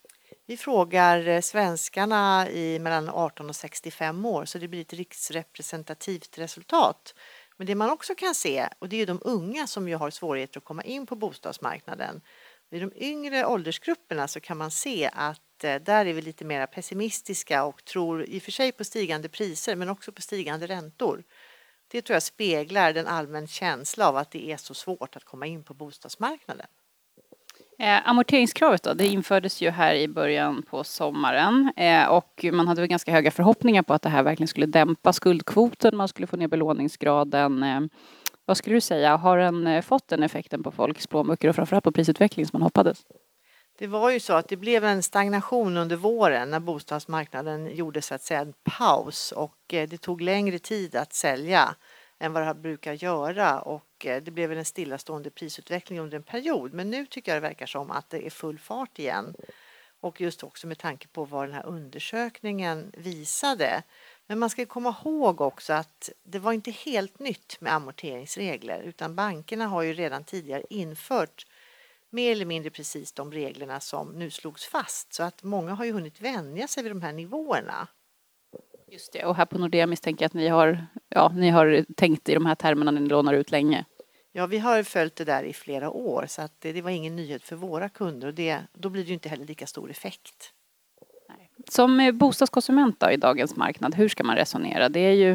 Vi 0.46 0.56
frågar 0.56 1.28
eh, 1.28 1.40
svenskarna 1.40 2.48
i 2.50 2.78
mellan 2.78 3.08
18 3.08 3.48
och 3.48 3.56
65 3.56 4.26
år 4.26 4.44
så 4.44 4.58
det 4.58 4.68
blir 4.68 4.80
ett 4.80 4.92
riksrepresentativt 4.92 6.38
resultat. 6.38 7.14
Men 7.56 7.66
det 7.66 7.74
man 7.74 7.90
också 7.90 8.14
kan 8.14 8.34
se, 8.34 8.68
och 8.78 8.88
det 8.88 8.96
är 8.96 8.98
ju 8.98 9.06
de 9.06 9.20
unga 9.24 9.66
som 9.66 9.88
ju 9.88 9.96
har 9.96 10.10
svårigheter 10.10 10.58
att 10.58 10.64
komma 10.64 10.82
in 10.82 11.06
på 11.06 11.16
bostadsmarknaden. 11.16 12.20
I 12.70 12.78
de 12.78 12.92
yngre 12.96 13.46
åldersgrupperna 13.46 14.28
så 14.28 14.40
kan 14.40 14.56
man 14.56 14.70
se 14.70 15.10
att 15.12 15.64
eh, 15.64 15.74
där 15.74 16.06
är 16.06 16.12
vi 16.12 16.22
lite 16.22 16.44
mer 16.44 16.66
pessimistiska 16.66 17.64
och 17.64 17.84
tror 17.84 18.24
i 18.24 18.38
och 18.38 18.42
för 18.42 18.52
sig 18.52 18.72
på 18.72 18.84
stigande 18.84 19.28
priser 19.28 19.76
men 19.76 19.88
också 19.88 20.12
på 20.12 20.22
stigande 20.22 20.66
räntor. 20.66 21.24
Det 21.88 22.02
tror 22.02 22.14
jag 22.14 22.22
speglar 22.22 22.92
den 22.92 23.06
allmän 23.06 23.46
känsla 23.46 24.08
av 24.08 24.16
att 24.16 24.30
det 24.30 24.52
är 24.52 24.56
så 24.56 24.74
svårt 24.74 25.16
att 25.16 25.24
komma 25.24 25.46
in 25.46 25.64
på 25.64 25.74
bostadsmarknaden. 25.74 26.66
Eh, 27.78 28.08
amorteringskravet 28.08 28.82
då, 28.82 28.94
det 28.94 29.06
infördes 29.06 29.62
ju 29.62 29.70
här 29.70 29.94
i 29.94 30.08
början 30.08 30.62
på 30.62 30.84
sommaren 30.84 31.72
eh, 31.76 32.06
och 32.06 32.44
man 32.52 32.68
hade 32.68 32.80
väl 32.80 32.88
ganska 32.88 33.12
höga 33.12 33.30
förhoppningar 33.30 33.82
på 33.82 33.94
att 33.94 34.02
det 34.02 34.08
här 34.08 34.22
verkligen 34.22 34.48
skulle 34.48 34.66
dämpa 34.66 35.12
skuldkvoten, 35.12 35.96
man 35.96 36.08
skulle 36.08 36.26
få 36.26 36.36
ner 36.36 36.48
belåningsgraden. 36.48 37.62
Eh, 37.62 37.80
vad 38.44 38.56
skulle 38.56 38.76
du 38.76 38.80
säga, 38.80 39.16
har 39.16 39.38
den 39.38 39.66
eh, 39.66 39.82
fått 39.82 40.08
den 40.08 40.22
effekten 40.22 40.62
på 40.62 40.70
folks 40.72 41.06
plånböcker 41.06 41.48
och 41.48 41.54
framförallt 41.54 41.84
på 41.84 41.92
prisutveckling 41.92 42.46
som 42.46 42.58
man 42.58 42.62
hoppades? 42.62 43.06
Det 43.78 43.86
var 43.86 44.10
ju 44.10 44.20
så 44.20 44.32
att 44.32 44.48
det 44.48 44.56
blev 44.56 44.84
en 44.84 45.02
stagnation 45.02 45.76
under 45.76 45.96
våren 45.96 46.50
när 46.50 46.60
bostadsmarknaden 46.60 47.76
gjorde 47.76 48.02
så 48.02 48.14
att 48.14 48.22
säga 48.22 48.40
en 48.40 48.54
paus 48.78 49.32
och 49.32 49.74
eh, 49.74 49.88
det 49.88 49.98
tog 49.98 50.20
längre 50.20 50.58
tid 50.58 50.96
att 50.96 51.12
sälja 51.12 51.74
än 52.18 52.32
vad 52.32 52.46
det 52.46 52.54
brukar 52.54 52.92
göra 52.92 53.60
och 53.60 54.06
eh, 54.06 54.22
det 54.22 54.30
blev 54.30 54.48
väl 54.48 54.58
en 54.58 54.64
stillastående 54.64 55.30
prisutveckling 55.30 56.00
under 56.00 56.16
en 56.16 56.22
period. 56.22 56.72
Men 56.72 56.90
nu 56.90 57.06
tycker 57.06 57.32
jag 57.34 57.42
det 57.42 57.48
verkar 57.48 57.66
som 57.66 57.90
att 57.90 58.10
det 58.10 58.26
är 58.26 58.30
full 58.30 58.58
fart 58.58 58.98
igen. 58.98 59.34
Och 60.00 60.20
just 60.20 60.44
också 60.44 60.66
med 60.66 60.78
tanke 60.78 61.08
på 61.08 61.24
vad 61.24 61.48
den 61.48 61.54
här 61.54 61.66
undersökningen 61.66 62.92
visade. 62.96 63.82
Men 64.26 64.38
man 64.38 64.50
ska 64.50 64.66
komma 64.66 64.96
ihåg 65.04 65.40
också 65.40 65.72
att 65.72 66.10
det 66.22 66.38
var 66.38 66.52
inte 66.52 66.70
helt 66.70 67.18
nytt 67.18 67.60
med 67.60 67.72
amorteringsregler 67.72 68.82
utan 68.82 69.14
bankerna 69.14 69.66
har 69.66 69.82
ju 69.82 69.92
redan 69.92 70.24
tidigare 70.24 70.62
infört 70.70 71.46
mer 72.10 72.32
eller 72.32 72.46
mindre 72.46 72.70
precis 72.70 73.12
de 73.12 73.32
reglerna 73.32 73.80
som 73.80 74.08
nu 74.08 74.30
slogs 74.30 74.64
fast. 74.64 75.12
Så 75.12 75.22
att 75.22 75.42
många 75.42 75.74
har 75.74 75.84
ju 75.84 75.92
hunnit 75.92 76.20
vänja 76.20 76.68
sig 76.68 76.82
vid 76.82 76.92
de 76.92 77.02
här 77.02 77.12
nivåerna. 77.12 77.88
Just 78.88 79.12
det, 79.12 79.24
och 79.24 79.36
här 79.36 79.46
på 79.46 79.58
Nordea 79.58 79.86
misstänker 79.86 80.24
jag 80.24 80.28
att 80.28 80.34
ni 80.34 80.48
har, 80.48 80.86
ja, 81.08 81.32
ni 81.34 81.50
har 81.50 81.86
tänkt 81.96 82.28
i 82.28 82.34
de 82.34 82.46
här 82.46 82.54
termerna 82.54 82.90
när 82.90 83.00
ni 83.00 83.08
lånar 83.08 83.34
ut 83.34 83.50
länge. 83.50 83.84
Ja, 84.32 84.46
vi 84.46 84.58
har 84.58 84.82
följt 84.82 85.16
det 85.16 85.24
där 85.24 85.42
i 85.42 85.52
flera 85.52 85.90
år 85.90 86.26
så 86.28 86.42
att 86.42 86.60
det, 86.60 86.72
det 86.72 86.82
var 86.82 86.90
ingen 86.90 87.16
nyhet 87.16 87.42
för 87.42 87.56
våra 87.56 87.88
kunder 87.88 88.28
och 88.28 88.34
det, 88.34 88.60
då 88.72 88.88
blir 88.88 89.02
det 89.02 89.08
ju 89.08 89.14
inte 89.14 89.28
heller 89.28 89.46
lika 89.46 89.66
stor 89.66 89.90
effekt. 89.90 90.52
Som 91.70 92.10
bostadskonsument 92.14 93.00
då, 93.00 93.10
i 93.10 93.16
dagens 93.16 93.56
marknad, 93.56 93.94
hur 93.94 94.08
ska 94.08 94.24
man 94.24 94.36
resonera? 94.36 94.88
Det 94.88 95.00
är 95.00 95.12
ju, 95.12 95.32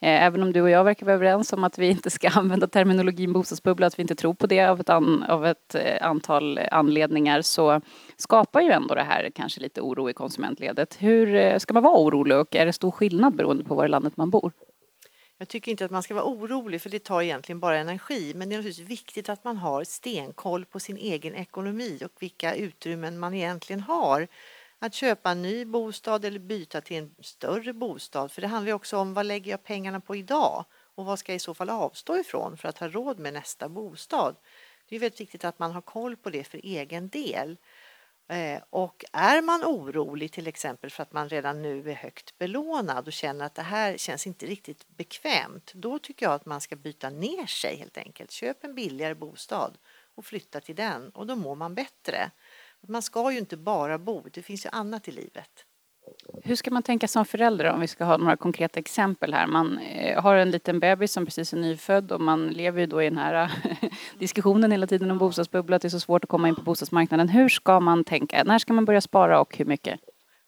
eh, 0.00 0.24
även 0.24 0.42
om 0.42 0.52
du 0.52 0.62
och 0.62 0.70
jag 0.70 0.84
verkar 0.84 1.06
vara 1.06 1.14
överens 1.14 1.52
om 1.52 1.64
att 1.64 1.78
vi 1.78 1.86
inte 1.86 2.10
ska 2.10 2.28
använda 2.34 2.66
terminologin 2.66 3.32
bostadsbubbla, 3.32 3.86
att 3.86 3.98
vi 3.98 4.02
inte 4.02 4.14
tror 4.14 4.34
på 4.34 4.46
det 4.46 4.64
av 4.64 4.80
ett, 4.80 4.88
an, 4.88 5.22
av 5.22 5.46
ett 5.46 5.74
eh, 5.74 6.06
antal 6.08 6.58
anledningar, 6.70 7.42
så 7.42 7.80
skapar 8.16 8.60
ju 8.60 8.70
ändå 8.70 8.94
det 8.94 9.02
här 9.02 9.30
kanske 9.34 9.60
lite 9.60 9.80
oro 9.80 10.10
i 10.10 10.12
konsumentledet. 10.12 10.96
Hur 10.98 11.34
eh, 11.34 11.58
ska 11.58 11.74
man 11.74 11.82
vara 11.82 11.98
orolig 11.98 12.38
och 12.38 12.56
är 12.56 12.66
det 12.66 12.72
stor 12.72 12.90
skillnad 12.90 13.36
beroende 13.36 13.64
på 13.64 13.74
var 13.74 13.84
i 13.84 13.88
landet 13.88 14.16
man 14.16 14.30
bor? 14.30 14.52
Jag 15.38 15.48
tycker 15.48 15.70
inte 15.70 15.84
att 15.84 15.90
man 15.90 16.02
ska 16.02 16.14
vara 16.14 16.24
orolig 16.24 16.82
för 16.82 16.90
det 16.90 16.98
tar 16.98 17.22
egentligen 17.22 17.60
bara 17.60 17.78
energi 17.78 18.32
men 18.34 18.48
det 18.48 18.54
är 18.54 18.56
naturligtvis 18.56 18.88
viktigt 18.88 19.28
att 19.28 19.44
man 19.44 19.56
har 19.56 19.84
stenkoll 19.84 20.64
på 20.64 20.80
sin 20.80 20.96
egen 20.96 21.34
ekonomi 21.34 22.00
och 22.04 22.12
vilka 22.20 22.54
utrymmen 22.54 23.18
man 23.18 23.34
egentligen 23.34 23.80
har. 23.80 24.28
Att 24.78 24.94
köpa 24.94 25.30
en 25.30 25.42
ny 25.42 25.64
bostad 25.64 26.24
eller 26.24 26.38
byta 26.38 26.80
till 26.80 26.96
en 26.96 27.14
större 27.20 27.72
bostad 27.72 28.32
för 28.32 28.42
det 28.42 28.48
handlar 28.48 28.68
ju 28.68 28.74
också 28.74 28.96
om 28.98 29.14
vad 29.14 29.26
lägger 29.26 29.50
jag 29.50 29.62
pengarna 29.64 30.00
på 30.00 30.16
idag 30.16 30.64
och 30.94 31.04
vad 31.04 31.18
ska 31.18 31.32
jag 31.32 31.36
i 31.36 31.40
så 31.40 31.54
fall 31.54 31.70
avstå 31.70 32.16
ifrån 32.18 32.56
för 32.56 32.68
att 32.68 32.78
ha 32.78 32.88
råd 32.88 33.18
med 33.18 33.32
nästa 33.32 33.68
bostad. 33.68 34.36
Det 34.88 34.96
är 34.96 35.00
väldigt 35.00 35.20
viktigt 35.20 35.44
att 35.44 35.58
man 35.58 35.72
har 35.72 35.82
koll 35.82 36.16
på 36.16 36.30
det 36.30 36.44
för 36.44 36.58
egen 36.58 37.08
del. 37.08 37.56
Eh, 38.28 38.62
och 38.70 39.04
är 39.12 39.42
man 39.42 39.64
orolig 39.64 40.32
till 40.32 40.46
exempel 40.46 40.90
för 40.90 41.02
att 41.02 41.12
man 41.12 41.28
redan 41.28 41.62
nu 41.62 41.90
är 41.90 41.94
högt 41.94 42.38
belånad 42.38 43.06
och 43.06 43.12
känner 43.12 43.44
att 43.44 43.54
det 43.54 43.62
här 43.62 43.96
känns 43.96 44.26
inte 44.26 44.46
riktigt 44.46 44.88
bekvämt, 44.88 45.72
då 45.74 45.98
tycker 45.98 46.26
jag 46.26 46.34
att 46.34 46.46
man 46.46 46.60
ska 46.60 46.76
byta 46.76 47.10
ner 47.10 47.46
sig 47.46 47.76
helt 47.76 47.98
enkelt. 47.98 48.30
Köp 48.30 48.64
en 48.64 48.74
billigare 48.74 49.14
bostad 49.14 49.78
och 50.14 50.24
flytta 50.24 50.60
till 50.60 50.76
den 50.76 51.10
och 51.10 51.26
då 51.26 51.36
mår 51.36 51.54
man 51.54 51.74
bättre. 51.74 52.30
Man 52.88 53.02
ska 53.02 53.32
ju 53.32 53.38
inte 53.38 53.56
bara 53.56 53.98
bo, 53.98 54.22
det 54.32 54.42
finns 54.42 54.66
ju 54.66 54.70
annat 54.72 55.08
i 55.08 55.12
livet. 55.12 55.50
Hur 56.44 56.56
ska 56.56 56.70
man 56.70 56.82
tänka 56.82 57.08
som 57.08 57.24
förälder 57.24 57.64
om 57.72 57.80
vi 57.80 57.86
ska 57.86 58.04
ha 58.04 58.16
några 58.16 58.36
konkreta 58.36 58.80
exempel 58.80 59.34
här? 59.34 59.46
Man 59.46 59.78
eh, 59.78 60.22
har 60.22 60.36
en 60.36 60.50
liten 60.50 60.80
bebis 60.80 61.12
som 61.12 61.24
precis 61.24 61.52
är 61.52 61.56
nyfödd 61.56 62.12
och 62.12 62.20
man 62.20 62.48
lever 62.48 62.80
ju 62.80 62.86
då 62.86 63.02
i 63.02 63.08
den 63.08 63.18
här 63.18 63.52
diskussionen 64.18 64.70
hela 64.70 64.86
tiden 64.86 65.10
om 65.10 65.18
bostadsbubbla, 65.18 65.76
att 65.76 65.82
det 65.82 65.88
är 65.88 65.90
så 65.90 66.00
svårt 66.00 66.24
att 66.24 66.30
komma 66.30 66.48
in 66.48 66.54
på 66.54 66.62
bostadsmarknaden. 66.62 67.28
Hur 67.28 67.48
ska 67.48 67.80
man 67.80 68.04
tänka? 68.04 68.44
När 68.44 68.58
ska 68.58 68.72
man 68.72 68.84
börja 68.84 69.00
spara 69.00 69.40
och 69.40 69.56
hur 69.56 69.64
mycket? 69.64 70.00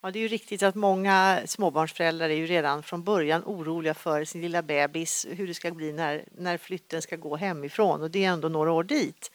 Ja, 0.03 0.11
det 0.11 0.19
är 0.19 0.21
ju 0.21 0.29
riktigt 0.29 0.63
att 0.63 0.75
många 0.75 1.41
småbarnsföräldrar 1.47 2.29
är 2.29 2.35
ju 2.35 2.47
redan 2.47 2.83
från 2.83 3.05
början 3.05 3.43
oroliga 3.47 3.95
för 3.95 4.25
sin 4.25 4.41
lilla 4.41 4.63
bebis, 4.63 5.27
hur 5.31 5.47
det 5.47 5.55
ska 5.55 5.71
bli 5.71 5.93
när, 5.93 6.25
när 6.39 6.59
flytten 6.59 7.03
ska 7.03 7.17
gå 7.17 7.37
hemifrån 7.37 8.03
och 8.03 8.11
det 8.11 8.25
är 8.25 8.29
ändå 8.29 8.49
några 8.49 8.73
år 8.73 8.85
dit. 8.85 9.31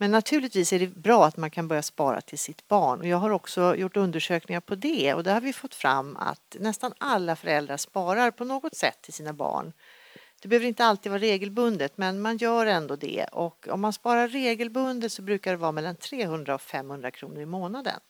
Men 0.00 0.10
naturligtvis 0.10 0.72
är 0.72 0.78
det 0.78 0.86
bra 0.86 1.26
att 1.26 1.36
man 1.36 1.50
kan 1.50 1.68
börja 1.68 1.82
spara 1.82 2.20
till 2.20 2.38
sitt 2.38 2.68
barn 2.68 3.00
och 3.00 3.06
jag 3.06 3.16
har 3.16 3.30
också 3.30 3.76
gjort 3.76 3.96
undersökningar 3.96 4.60
på 4.60 4.74
det 4.74 5.14
och 5.14 5.24
där 5.24 5.34
har 5.34 5.40
vi 5.40 5.52
fått 5.52 5.74
fram 5.74 6.16
att 6.16 6.56
nästan 6.60 6.92
alla 6.98 7.36
föräldrar 7.36 7.76
sparar 7.76 8.30
på 8.30 8.44
något 8.44 8.76
sätt 8.76 9.02
till 9.02 9.12
sina 9.12 9.32
barn. 9.32 9.72
Det 10.42 10.48
behöver 10.48 10.66
inte 10.66 10.84
alltid 10.84 11.12
vara 11.12 11.20
regelbundet 11.20 11.98
men 11.98 12.20
man 12.20 12.36
gör 12.36 12.66
ändå 12.66 12.96
det 12.96 13.24
och 13.24 13.68
om 13.70 13.80
man 13.80 13.92
sparar 13.92 14.28
regelbundet 14.28 15.12
så 15.12 15.22
brukar 15.22 15.50
det 15.50 15.56
vara 15.56 15.72
mellan 15.72 15.96
300 15.96 16.54
och 16.54 16.60
500 16.60 17.10
kronor 17.10 17.40
i 17.40 17.46
månaden. 17.46 18.00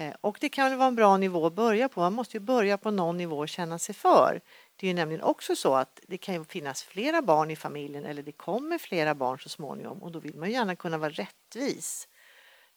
Eh, 0.00 0.14
och 0.20 0.38
det 0.40 0.48
kan 0.48 0.70
väl 0.70 0.78
vara 0.78 0.88
en 0.88 0.94
bra 0.94 1.16
nivå 1.16 1.46
att 1.46 1.52
börja 1.52 1.88
på. 1.88 2.00
Man 2.00 2.12
måste 2.12 2.36
ju 2.36 2.40
börja 2.40 2.78
på 2.78 2.90
någon 2.90 3.16
nivå 3.16 3.38
och 3.38 3.48
känna 3.48 3.78
sig 3.78 3.94
för. 3.94 4.40
Det 4.76 4.86
är 4.86 4.88
ju 4.88 4.94
nämligen 4.94 5.22
också 5.22 5.56
så 5.56 5.74
att 5.74 6.00
det 6.08 6.18
kan 6.18 6.34
ju 6.34 6.44
finnas 6.44 6.82
flera 6.82 7.22
barn 7.22 7.50
i 7.50 7.56
familjen 7.56 8.04
eller 8.04 8.22
det 8.22 8.32
kommer 8.32 8.78
flera 8.78 9.14
barn 9.14 9.38
så 9.38 9.48
småningom 9.48 10.02
och 10.02 10.12
då 10.12 10.18
vill 10.18 10.36
man 10.36 10.48
ju 10.48 10.54
gärna 10.54 10.76
kunna 10.76 10.98
vara 10.98 11.10
rättvis 11.10 12.08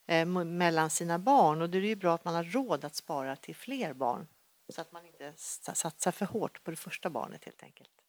eh, 0.07 0.25
mellan 0.25 0.89
sina 0.89 1.19
barn 1.19 1.61
och 1.61 1.69
då 1.69 1.77
är 1.77 1.81
det 1.81 1.87
ju 1.87 1.95
bra 1.95 2.15
att 2.15 2.25
man 2.25 2.35
har 2.35 2.43
råd 2.43 2.85
att 2.85 2.95
spara 2.95 3.35
till 3.35 3.55
fler 3.55 3.93
barn 3.93 4.27
så 4.69 4.81
att 4.81 4.91
man 4.91 5.05
inte 5.05 5.33
satsar 5.37 6.11
för 6.11 6.25
hårt 6.25 6.63
på 6.63 6.71
det 6.71 6.77
första 6.77 7.09
barnet 7.09 7.45
helt 7.45 7.63
enkelt. 7.63 8.02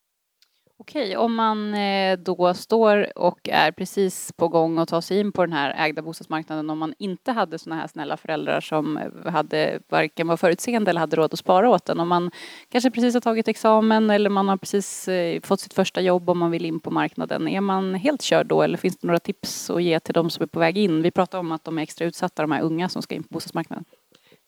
Okej, 0.89 1.17
om 1.17 1.35
man 1.35 1.75
eh, 1.75 2.19
då 2.19 2.55
står 2.55 3.19
och 3.19 3.49
är 3.49 3.73
precis 3.73 4.33
på 4.33 4.49
gång 4.49 4.79
att 4.79 4.89
ta 4.89 5.03
sig 5.03 5.21
in 5.21 5.33
på 5.33 5.43
den 5.47 5.53
här 5.53 5.75
ägda 5.87 6.03
bostadsmarknaden 6.03 6.71
om 6.71 6.79
man 6.79 6.95
inte 6.99 7.33
hade 7.33 7.59
sådana 7.59 7.81
här 7.81 7.89
snälla 7.89 8.17
föräldrar 8.17 8.61
som 8.61 8.97
eh, 8.97 9.33
hade 9.33 9.81
varken 9.89 10.29
var 10.29 10.37
förutseende 10.37 10.91
eller 10.91 11.01
hade 11.01 11.17
råd 11.17 11.33
att 11.33 11.39
spara 11.39 11.71
åt 11.71 11.85
den. 11.85 12.01
Om 12.01 12.09
man 12.09 12.31
kanske 12.69 12.91
precis 12.91 13.15
har 13.15 13.21
tagit 13.21 13.49
examen 13.49 14.11
eller 14.11 14.31
man 14.31 14.49
har 14.49 14.57
precis 14.57 15.09
eh, 15.09 15.41
fått 15.41 15.61
sitt 15.61 15.75
första 15.75 16.01
jobb 16.01 16.31
och 16.31 16.37
man 16.37 16.51
vill 16.51 16.65
in 16.65 16.81
på 16.81 16.91
marknaden. 16.91 17.49
Är 17.49 17.61
man 17.61 17.95
helt 17.95 18.23
körd 18.23 18.47
då 18.47 18.63
eller 18.63 18.79
finns 18.79 18.97
det 18.97 19.07
några 19.07 19.21
tips 19.21 19.71
att 19.71 19.83
ge 19.83 20.01
till 20.01 20.15
de 20.15 20.31
som 20.31 20.43
är 20.43 20.47
på 20.47 20.59
väg 20.59 20.79
in? 20.79 21.03
Vi 21.03 21.11
pratar 21.11 21.39
om 21.39 21.53
att 21.53 21.65
de 21.65 21.79
är 21.79 21.83
extra 21.83 22.05
utsatta, 22.05 22.43
de 22.43 22.53
här 22.53 22.63
unga 22.63 22.89
som 22.89 23.03
ska 23.03 23.15
in 23.15 23.23
på 23.23 23.29
bostadsmarknaden. 23.35 23.85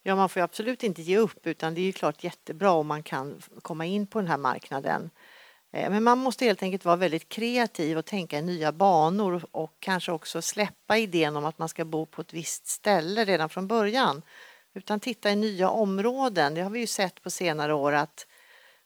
Ja, 0.03 0.15
man 0.15 0.29
får 0.29 0.39
ju 0.39 0.43
absolut 0.43 0.83
inte 0.83 1.01
ge 1.01 1.17
upp 1.17 1.47
utan 1.47 1.73
det 1.73 1.81
är 1.81 1.85
ju 1.85 1.91
klart 1.91 2.23
jättebra 2.23 2.71
om 2.71 2.87
man 2.87 3.03
kan 3.03 3.41
komma 3.61 3.85
in 3.85 4.07
på 4.07 4.19
den 4.19 4.27
här 4.27 4.37
marknaden. 4.37 5.09
Eh, 5.77 5.89
men 5.89 6.03
man 6.03 6.17
måste 6.17 6.45
helt 6.45 6.63
enkelt 6.63 6.85
vara 6.85 6.95
väldigt 6.95 7.29
kreativ 7.29 7.97
och 7.97 8.05
tänka 8.05 8.37
i 8.39 8.41
nya 8.41 8.71
banor 8.71 9.33
och- 9.33 9.63
och 9.63 9.73
kanske 9.79 10.11
också 10.11 10.41
släppa 10.41 10.97
idén 10.97 11.35
om 11.35 11.45
att 11.45 11.57
man 11.59 11.69
ska 11.69 11.85
bo 11.85 12.05
på 12.05 12.21
ett 12.21 12.33
visst 12.33 12.67
ställe 12.67 13.25
redan 13.25 13.49
från 13.49 13.67
början. 13.67 14.21
Utan 14.73 14.99
titta 14.99 15.31
i 15.31 15.35
nya 15.35 15.69
områden. 15.69 16.53
Det 16.53 16.61
har 16.61 16.69
vi 16.69 16.79
ju 16.79 16.87
sett 16.87 17.21
på 17.21 17.29
senare 17.29 17.73
år 17.73 17.93
att 17.93 18.27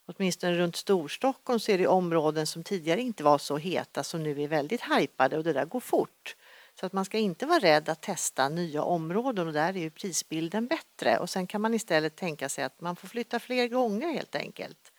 åtminstone 0.07 0.53
runt 0.53 0.75
Storstockholm 0.75 1.59
så 1.59 1.71
är 1.71 1.77
det 1.77 1.87
områden 1.87 2.47
som 2.47 2.63
tidigare 2.63 3.01
inte 3.01 3.23
var 3.23 3.37
så 3.37 3.57
heta 3.57 4.03
som 4.03 4.23
nu 4.23 4.41
är 4.43 4.47
väldigt 4.47 4.81
hypade 4.81 5.37
och 5.37 5.43
det 5.43 5.53
där 5.53 5.65
går 5.65 5.79
fort. 5.79 6.35
Så 6.79 6.85
att 6.85 6.93
man 6.93 7.05
ska 7.05 7.17
inte 7.17 7.45
vara 7.45 7.59
rädd 7.59 7.89
att 7.89 8.01
testa 8.01 8.49
nya 8.49 8.83
områden 8.83 9.47
och 9.47 9.53
där 9.53 9.69
är 9.69 9.79
ju 9.79 9.89
prisbilden 9.89 10.67
bättre. 10.67 11.17
Och 11.17 11.29
sen 11.29 11.47
kan 11.47 11.61
man 11.61 11.73
istället 11.73 12.15
tänka 12.15 12.49
sig 12.49 12.63
att 12.63 12.81
man 12.81 12.95
får 12.95 13.07
flytta 13.07 13.39
fler 13.39 13.67
gånger 13.67 14.13
helt 14.13 14.35
enkelt. 14.35 14.91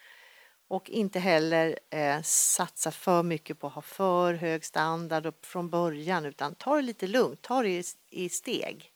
Och 0.73 0.91
inte 0.91 1.19
heller 1.19 1.79
eh, 1.91 2.23
satsa 2.23 2.91
för 2.91 3.23
mycket 3.23 3.59
på 3.59 3.67
att 3.67 3.73
ha 3.73 3.83
för 3.83 4.35
hög 4.35 4.65
standard 4.65 5.35
från 5.43 5.71
början 5.71 6.25
utan 6.25 6.55
ta 6.55 6.77
det 6.77 6.83
lite 6.83 7.07
lugnt, 7.07 7.43
ta 7.43 7.63
det 7.63 7.69
i, 7.69 7.83
i 8.11 8.29
steg. 8.29 8.91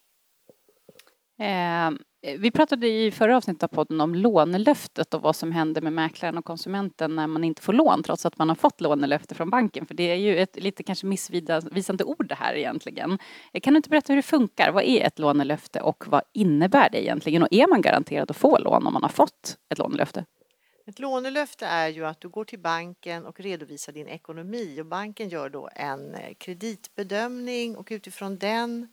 Eh, 1.38 1.90
vi 2.38 2.50
pratade 2.50 2.88
i 2.88 3.10
förra 3.10 3.36
avsnittet 3.36 3.62
av 3.62 3.68
podden 3.68 4.00
om 4.00 4.14
lånelöftet 4.14 5.14
och 5.14 5.22
vad 5.22 5.36
som 5.36 5.52
händer 5.52 5.80
med 5.80 5.92
mäklaren 5.92 6.38
och 6.38 6.44
konsumenten 6.44 7.16
när 7.16 7.26
man 7.26 7.44
inte 7.44 7.62
får 7.62 7.72
lån 7.72 8.02
trots 8.02 8.26
att 8.26 8.38
man 8.38 8.48
har 8.48 8.56
fått 8.56 8.80
lånelöfte 8.80 9.34
från 9.34 9.50
banken. 9.50 9.86
För 9.86 9.94
det 9.94 10.10
är 10.10 10.16
ju 10.16 10.38
ett 10.38 10.62
lite 10.62 10.82
kanske 10.82 11.06
missvisande 11.06 12.04
ord 12.04 12.28
det 12.28 12.34
här 12.34 12.54
egentligen. 12.54 13.18
Eh, 13.52 13.60
Kan 13.60 13.74
du 13.74 13.76
inte 13.76 13.90
berätta 13.90 14.12
hur 14.12 14.16
det 14.16 14.22
funkar? 14.22 14.72
Vad 14.72 14.84
är 14.84 15.06
ett 15.06 15.18
lånelöfte 15.18 15.80
och 15.80 16.04
vad 16.06 16.22
innebär 16.32 16.90
det 16.90 17.02
egentligen? 17.02 17.42
Och 17.42 17.48
är 17.50 17.68
man 17.68 17.82
garanterad 17.82 18.30
att 18.30 18.36
få 18.36 18.58
lån 18.58 18.86
om 18.86 18.92
man 18.92 19.02
har 19.02 19.10
fått 19.10 19.58
ett 19.72 19.78
lånelöfte? 19.78 20.24
Ett 20.88 20.98
lånelöfte 20.98 21.66
är 21.66 21.88
ju 21.88 22.06
att 22.06 22.20
du 22.20 22.28
går 22.28 22.44
till 22.44 22.58
banken 22.58 23.26
och 23.26 23.40
redovisar 23.40 23.92
din 23.92 24.08
ekonomi 24.08 24.80
och 24.80 24.86
banken 24.86 25.28
gör 25.28 25.48
då 25.48 25.68
en 25.72 26.14
eh, 26.14 26.34
kreditbedömning 26.34 27.76
och 27.76 27.88
utifrån 27.90 28.38
den 28.38 28.88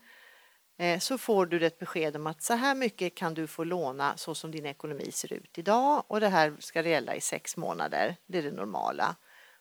eh, 0.78 1.00
så 1.00 1.18
får 1.18 1.46
du 1.46 1.66
ett 1.66 1.80
besked 1.80 2.16
om 2.16 2.28
att 2.28 2.42
så 2.42 2.54
här 2.54 2.76
mycket 2.76 3.16
kan 3.16 3.34
du 3.34 3.48
få 3.48 3.64
låna 3.64 4.18
så 4.18 4.36
som 4.36 4.52
din 4.52 4.66
ekonomi 4.66 5.12
ser 5.12 5.34
ut 5.34 5.58
idag 5.58 6.04
och 6.08 6.20
det 6.20 6.30
här 6.30 6.56
ska 6.60 6.82
gälla 6.82 7.16
i 7.16 7.22
sex 7.22 7.58
månader. 7.58 8.16
Det 8.26 8.38
är 8.38 8.44
det 8.44 8.52
normala. 8.52 9.16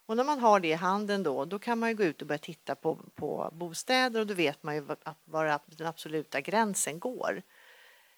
Och 0.07 0.17
när 0.17 0.25
man 0.25 0.39
har 0.39 0.61
det 0.61 0.69
i 0.69 0.73
handen 0.73 1.23
då, 1.23 1.45
då 1.45 1.59
kan 1.59 1.79
man 1.79 1.89
ju 1.89 1.95
gå 1.95 2.05
ut 2.05 2.23
och 2.23 2.29
börja 2.29 2.39
titta 2.39 2.75
på, 2.75 2.99
på 3.15 3.51
bostäder 3.53 4.21
och 4.21 4.27
då 4.27 4.35
vet 4.35 4.63
man 4.63 4.75
ju 4.75 4.81
var, 4.81 4.97
var 5.25 5.61
den 5.67 5.87
absoluta 5.87 6.41
gränsen 6.41 6.99
går. 6.99 7.43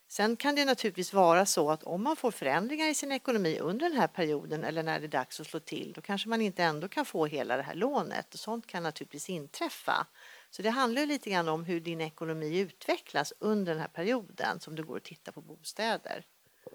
Sen 0.08 0.36
kan 0.36 0.54
det 0.54 0.64
naturligtvis 0.64 1.12
vara 1.12 1.46
så 1.46 1.70
att 1.70 1.82
om 1.82 2.02
man 2.02 2.16
får 2.16 2.30
förändringar 2.30 2.88
i 2.88 2.94
sin 2.94 3.12
ekonomi 3.12 3.58
under 3.60 3.88
den 3.88 3.98
här 3.98 4.06
perioden 4.06 4.64
eller 4.64 4.82
när 4.82 5.00
det 5.00 5.06
är 5.06 5.08
dags 5.08 5.40
att 5.40 5.46
slå 5.46 5.60
till, 5.60 5.92
då 5.94 6.00
kanske 6.00 6.28
man 6.28 6.40
inte 6.40 6.62
ändå 6.62 6.88
kan 6.88 7.04
få 7.04 7.26
hela 7.26 7.56
det 7.56 7.62
här 7.62 7.74
lånet 7.74 8.34
och 8.34 8.40
sånt 8.40 8.66
kan 8.66 8.82
naturligtvis 8.82 9.30
inträffa. 9.30 10.06
Så 10.50 10.62
det 10.62 10.70
handlar 10.70 11.00
ju 11.00 11.06
lite 11.06 11.30
grann 11.30 11.48
om 11.48 11.64
hur 11.64 11.80
din 11.80 12.00
ekonomi 12.00 12.58
utvecklas 12.58 13.32
under 13.38 13.72
den 13.72 13.80
här 13.80 13.88
perioden 13.88 14.60
som 14.60 14.76
du 14.76 14.84
går 14.84 14.96
och 14.96 15.02
tittar 15.02 15.32
på 15.32 15.40
bostäder. 15.40 16.24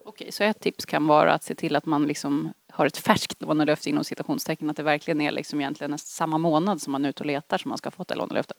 Okej, 0.05 0.31
så 0.31 0.43
ett 0.43 0.59
tips 0.59 0.85
kan 0.85 1.07
vara 1.07 1.33
att 1.33 1.43
se 1.43 1.55
till 1.55 1.75
att 1.75 1.85
man 1.85 2.07
liksom 2.07 2.53
har 2.69 2.85
ett 2.85 2.97
färskt 2.97 3.41
lånelöfte 3.41 3.89
inom 3.89 4.03
citationstecken, 4.03 4.69
att 4.69 4.77
det 4.77 4.83
verkligen 4.83 5.21
är 5.21 5.31
liksom 5.31 5.61
egentligen 5.61 5.97
samma 5.97 6.37
månad 6.37 6.81
som 6.81 6.91
man 6.91 7.05
är 7.05 7.09
ute 7.09 7.23
och 7.23 7.27
letar 7.27 7.57
som 7.57 7.69
man 7.69 7.77
ska 7.77 7.87
ha 7.87 7.91
fått 7.91 8.07
det 8.07 8.15
lånelöftet. 8.15 8.57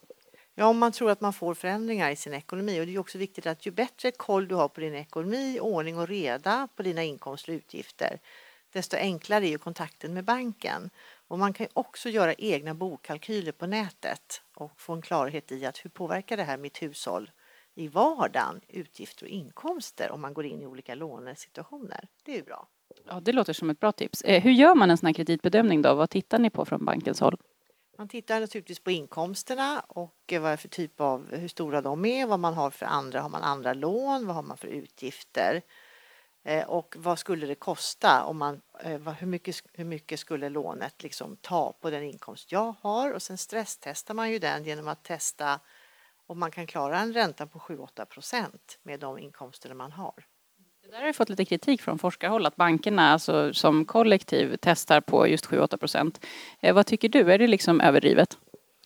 Ja, 0.61 0.67
om 0.67 0.77
man 0.77 0.91
tror 0.91 1.11
att 1.11 1.21
man 1.21 1.33
får 1.33 1.53
förändringar 1.53 2.11
i 2.11 2.15
sin 2.15 2.33
ekonomi 2.33 2.81
och 2.81 2.85
det 2.85 2.95
är 2.95 2.99
också 2.99 3.17
viktigt 3.17 3.45
att 3.45 3.65
ju 3.65 3.71
bättre 3.71 4.11
koll 4.11 4.47
du 4.47 4.55
har 4.55 4.67
på 4.67 4.81
din 4.81 4.95
ekonomi, 4.95 5.59
ordning 5.61 5.97
och 5.97 6.07
reda 6.07 6.67
på 6.75 6.83
dina 6.83 7.03
inkomster 7.03 7.51
och 7.51 7.55
utgifter, 7.55 8.19
desto 8.73 8.97
enklare 8.97 9.47
är 9.47 9.49
ju 9.49 9.57
kontakten 9.57 10.13
med 10.13 10.23
banken. 10.23 10.89
Och 11.27 11.39
man 11.39 11.53
kan 11.53 11.67
också 11.73 12.09
göra 12.09 12.33
egna 12.33 12.73
bokkalkyler 12.73 13.51
på 13.51 13.67
nätet 13.67 14.41
och 14.55 14.81
få 14.81 14.93
en 14.93 15.01
klarhet 15.01 15.51
i 15.51 15.65
att 15.65 15.85
hur 15.85 15.89
påverkar 15.89 16.37
det 16.37 16.43
här 16.43 16.57
mitt 16.57 16.81
hushåll 16.81 17.31
i 17.75 17.87
vardagen, 17.87 18.61
utgifter 18.67 19.25
och 19.25 19.29
inkomster 19.29 20.11
om 20.11 20.21
man 20.21 20.33
går 20.33 20.45
in 20.45 20.61
i 20.61 20.65
olika 20.65 20.95
lånesituationer. 20.95 22.07
Det 22.23 22.31
är 22.31 22.35
ju 22.35 22.43
bra. 22.43 22.67
Ja, 23.07 23.19
det 23.19 23.33
låter 23.33 23.53
som 23.53 23.69
ett 23.69 23.79
bra 23.79 23.91
tips. 23.91 24.21
Eh, 24.21 24.43
hur 24.43 24.51
gör 24.51 24.75
man 24.75 24.91
en 24.91 24.97
sån 24.97 25.07
här 25.07 25.13
kreditbedömning 25.13 25.81
då? 25.81 25.93
Vad 25.93 26.09
tittar 26.09 26.39
ni 26.39 26.49
på 26.49 26.65
från 26.65 26.85
bankens 26.85 27.19
håll? 27.19 27.37
Man 27.97 28.07
tittar 28.07 28.39
naturligtvis 28.39 28.79
på 28.79 28.91
inkomsterna 28.91 29.79
och 29.87 30.15
eh, 30.27 30.41
vad 30.41 30.59
för 30.59 30.67
typ 30.67 31.01
av, 31.01 31.35
hur 31.35 31.47
stora 31.47 31.81
de 31.81 32.05
är, 32.05 32.25
vad 32.25 32.39
man 32.39 32.53
har 32.53 32.69
för 32.69 32.85
andra, 32.85 33.21
har 33.21 33.29
man 33.29 33.43
andra 33.43 33.73
lån, 33.73 34.27
vad 34.27 34.35
har 34.35 34.43
man 34.43 34.57
för 34.57 34.67
utgifter 34.67 35.61
eh, 36.43 36.69
och 36.69 36.95
vad 36.97 37.19
skulle 37.19 37.45
det 37.45 37.55
kosta 37.55 38.23
om 38.23 38.37
man, 38.37 38.61
eh, 38.79 39.13
hur, 39.13 39.27
mycket, 39.27 39.55
hur 39.73 39.85
mycket 39.85 40.19
skulle 40.19 40.49
lånet 40.49 41.03
liksom 41.03 41.37
ta 41.37 41.73
på 41.73 41.89
den 41.89 42.03
inkomst 42.03 42.51
jag 42.51 42.75
har 42.81 43.11
och 43.11 43.21
sen 43.21 43.37
stresstestar 43.37 44.13
man 44.13 44.31
ju 44.31 44.39
den 44.39 44.63
genom 44.63 44.87
att 44.87 45.03
testa 45.03 45.59
om 46.27 46.39
man 46.39 46.51
kan 46.51 46.67
klara 46.67 46.99
en 46.99 47.13
ränta 47.13 47.47
på 47.47 47.59
7-8 47.59 48.05
procent 48.05 48.79
med 48.83 48.99
de 48.99 49.19
inkomster 49.19 49.73
man 49.73 49.91
har. 49.91 50.25
Där 50.91 50.99
har 50.99 51.07
vi 51.07 51.13
fått 51.13 51.29
lite 51.29 51.45
kritik 51.45 51.81
från 51.81 51.99
forskarhåll 51.99 52.45
att 52.45 52.55
bankerna 52.55 53.11
alltså, 53.11 53.53
som 53.53 53.85
kollektiv 53.85 54.57
testar 54.61 55.01
på 55.01 55.27
just 55.27 55.45
7-8 55.45 55.77
procent. 55.77 56.25
Eh, 56.59 56.75
vad 56.75 56.85
tycker 56.85 57.09
du, 57.09 57.33
är 57.33 57.37
det 57.37 57.47
liksom 57.47 57.81
överdrivet? 57.81 58.37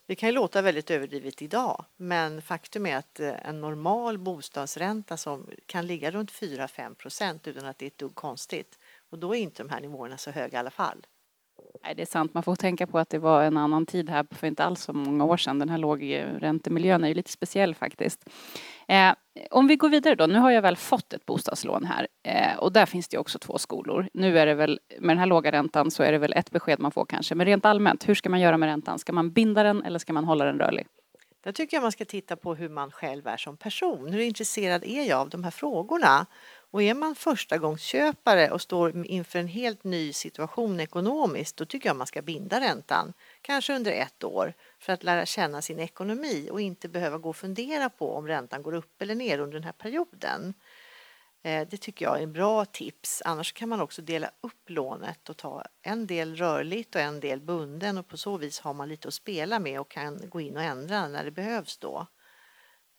Det 0.08 0.16
kan 0.16 0.30
ju 0.30 0.36
låta 0.36 0.62
väldigt 0.62 0.92
överdrivet 0.92 1.42
idag, 1.42 1.86
men 1.98 2.42
faktum 2.42 2.86
är 2.86 2.98
att 2.98 3.20
eh, 3.20 3.48
en 3.48 3.62
normal 3.62 4.18
bostadsränta 4.18 5.18
som 5.18 5.50
kan 5.66 5.88
ligga 5.88 6.12
runt 6.12 6.32
4-5 6.32 6.96
procent 6.96 7.48
utan 7.48 7.66
att 7.66 7.80
det 7.80 7.86
är 7.86 7.88
ett 7.88 7.98
dugg 7.98 8.16
konstigt. 8.16 8.80
Och 9.10 9.20
då 9.20 9.36
är 9.36 9.40
inte 9.40 9.64
de 9.64 9.70
här 9.70 9.82
nivåerna 9.82 10.18
så 10.18 10.32
höga 10.32 10.58
i 10.58 10.60
alla 10.60 10.72
fall. 10.72 11.06
Nej, 11.84 11.96
det 11.96 12.02
är 12.02 12.06
sant. 12.06 12.34
Man 12.34 12.44
får 12.44 12.56
tänka 12.56 12.88
på 12.88 13.00
att 13.00 13.10
det 13.10 13.20
var 13.20 13.44
en 13.44 13.58
annan 13.58 13.86
tid 13.86 14.10
här 14.10 14.26
för 14.32 14.48
inte 14.48 14.64
alls 14.64 14.82
så 14.82 14.94
många 14.94 15.26
år 15.26 15.38
sedan. 15.38 15.60
Den 15.60 15.70
här 15.70 15.78
lågräntemiljön 15.78 17.04
är 17.04 17.08
ju 17.08 17.14
lite 17.14 17.32
speciell 17.32 17.76
faktiskt. 17.76 18.30
Eh, 18.88 19.14
om 19.52 19.68
vi 19.68 19.76
går 19.76 19.90
vidare 19.90 20.16
då. 20.16 20.28
Nu 20.28 20.40
har 20.40 20.52
jag 20.52 20.62
väl 20.62 20.76
fått 20.76 21.14
ett 21.14 21.26
bostadslån 21.26 21.86
här 21.86 22.08
eh, 22.24 22.58
och 22.58 22.72
där 22.72 22.86
finns 22.86 23.08
det 23.08 23.16
ju 23.16 23.20
också 23.20 23.40
två 23.40 23.58
skolor. 23.58 24.10
Nu 24.14 24.40
är 24.40 24.46
det 24.46 24.54
väl 24.54 24.80
med 25.00 25.10
den 25.10 25.20
här 25.20 25.26
låga 25.26 25.52
räntan 25.52 25.92
så 25.92 26.04
är 26.04 26.12
det 26.12 26.18
väl 26.18 26.34
ett 26.34 26.52
besked 26.52 26.80
man 26.80 26.92
får 26.92 27.06
kanske. 27.06 27.36
Men 27.36 27.46
rent 27.46 27.66
allmänt, 27.66 28.10
hur 28.10 28.16
ska 28.16 28.30
man 28.30 28.40
göra 28.40 28.58
med 28.58 28.68
räntan? 28.68 29.00
Ska 29.00 29.14
man 29.14 29.32
binda 29.32 29.64
den 29.64 29.84
eller 29.84 30.00
ska 30.00 30.14
man 30.14 30.24
hålla 30.24 30.46
den 30.46 30.60
rörlig? 30.60 30.88
Där 31.46 31.52
tycker 31.52 31.78
jag 31.78 31.82
man 31.82 31.92
ska 31.92 32.06
titta 32.06 32.36
på 32.36 32.56
hur 32.56 32.70
man 32.70 32.92
själv 32.92 33.28
är 33.28 33.38
som 33.38 33.58
person. 33.58 34.14
Hur 34.14 34.20
intresserad 34.20 34.84
är 34.84 35.10
jag 35.10 35.20
av 35.20 35.30
de 35.30 35.44
här 35.44 35.52
frågorna? 35.52 36.26
Och 36.76 36.84
är 36.84 36.94
man 36.94 37.16
förstagångsköpare 37.16 38.52
och 38.52 38.62
står 38.62 39.06
inför 39.06 39.40
en 39.40 39.48
helt 39.48 39.84
ny 39.84 40.14
situation 40.14 40.80
ekonomiskt, 40.80 41.58
då 41.58 41.66
tycker 41.66 41.90
jag 41.90 41.96
man 41.96 42.08
ska 42.08 42.22
binda 42.22 42.60
räntan, 42.60 43.14
kanske 43.42 43.76
under 43.76 43.92
ett 43.92 44.24
år, 44.24 44.54
för 44.80 44.94
att 44.94 45.04
lära 45.04 45.26
känna 45.26 45.62
sin 45.62 45.80
ekonomi 45.80 46.50
och 46.52 46.62
inte 46.62 46.90
behöva 46.90 47.18
gå 47.18 47.30
och 47.30 47.36
fundera 47.36 47.90
på 47.90 48.14
om 48.14 48.28
räntan 48.28 48.64
går 48.64 48.74
upp 48.74 49.02
eller 49.02 49.16
ner 49.16 49.40
under 49.40 49.54
den 49.54 49.64
här 49.64 49.72
perioden. 49.72 50.54
Eh, 51.44 51.68
det 51.68 51.78
tycker 51.78 52.06
jag 52.06 52.20
är 52.20 52.24
en 52.24 52.34
bra 52.34 52.66
tips. 52.66 53.22
Annars 53.26 53.54
kan 53.54 53.70
man 53.70 53.82
också 53.82 54.02
dela 54.02 54.32
upp 54.42 54.70
lånet 54.70 55.30
och 55.30 55.38
ta 55.38 55.64
en 55.82 56.08
del 56.08 56.36
rörligt 56.36 56.96
och 56.96 57.02
en 57.02 57.20
del 57.20 57.42
bunden 57.42 57.98
och 57.98 58.08
på 58.08 58.18
så 58.18 58.38
vis 58.38 58.60
har 58.60 58.74
man 58.74 58.90
lite 58.90 59.08
att 59.08 59.14
spela 59.14 59.60
med 59.60 59.80
och 59.80 59.92
kan 59.92 60.30
gå 60.30 60.42
in 60.42 60.58
och 60.58 60.64
ändra 60.64 61.08
när 61.08 61.24
det 61.24 61.32
behövs 61.32 61.78
då. 61.78 62.08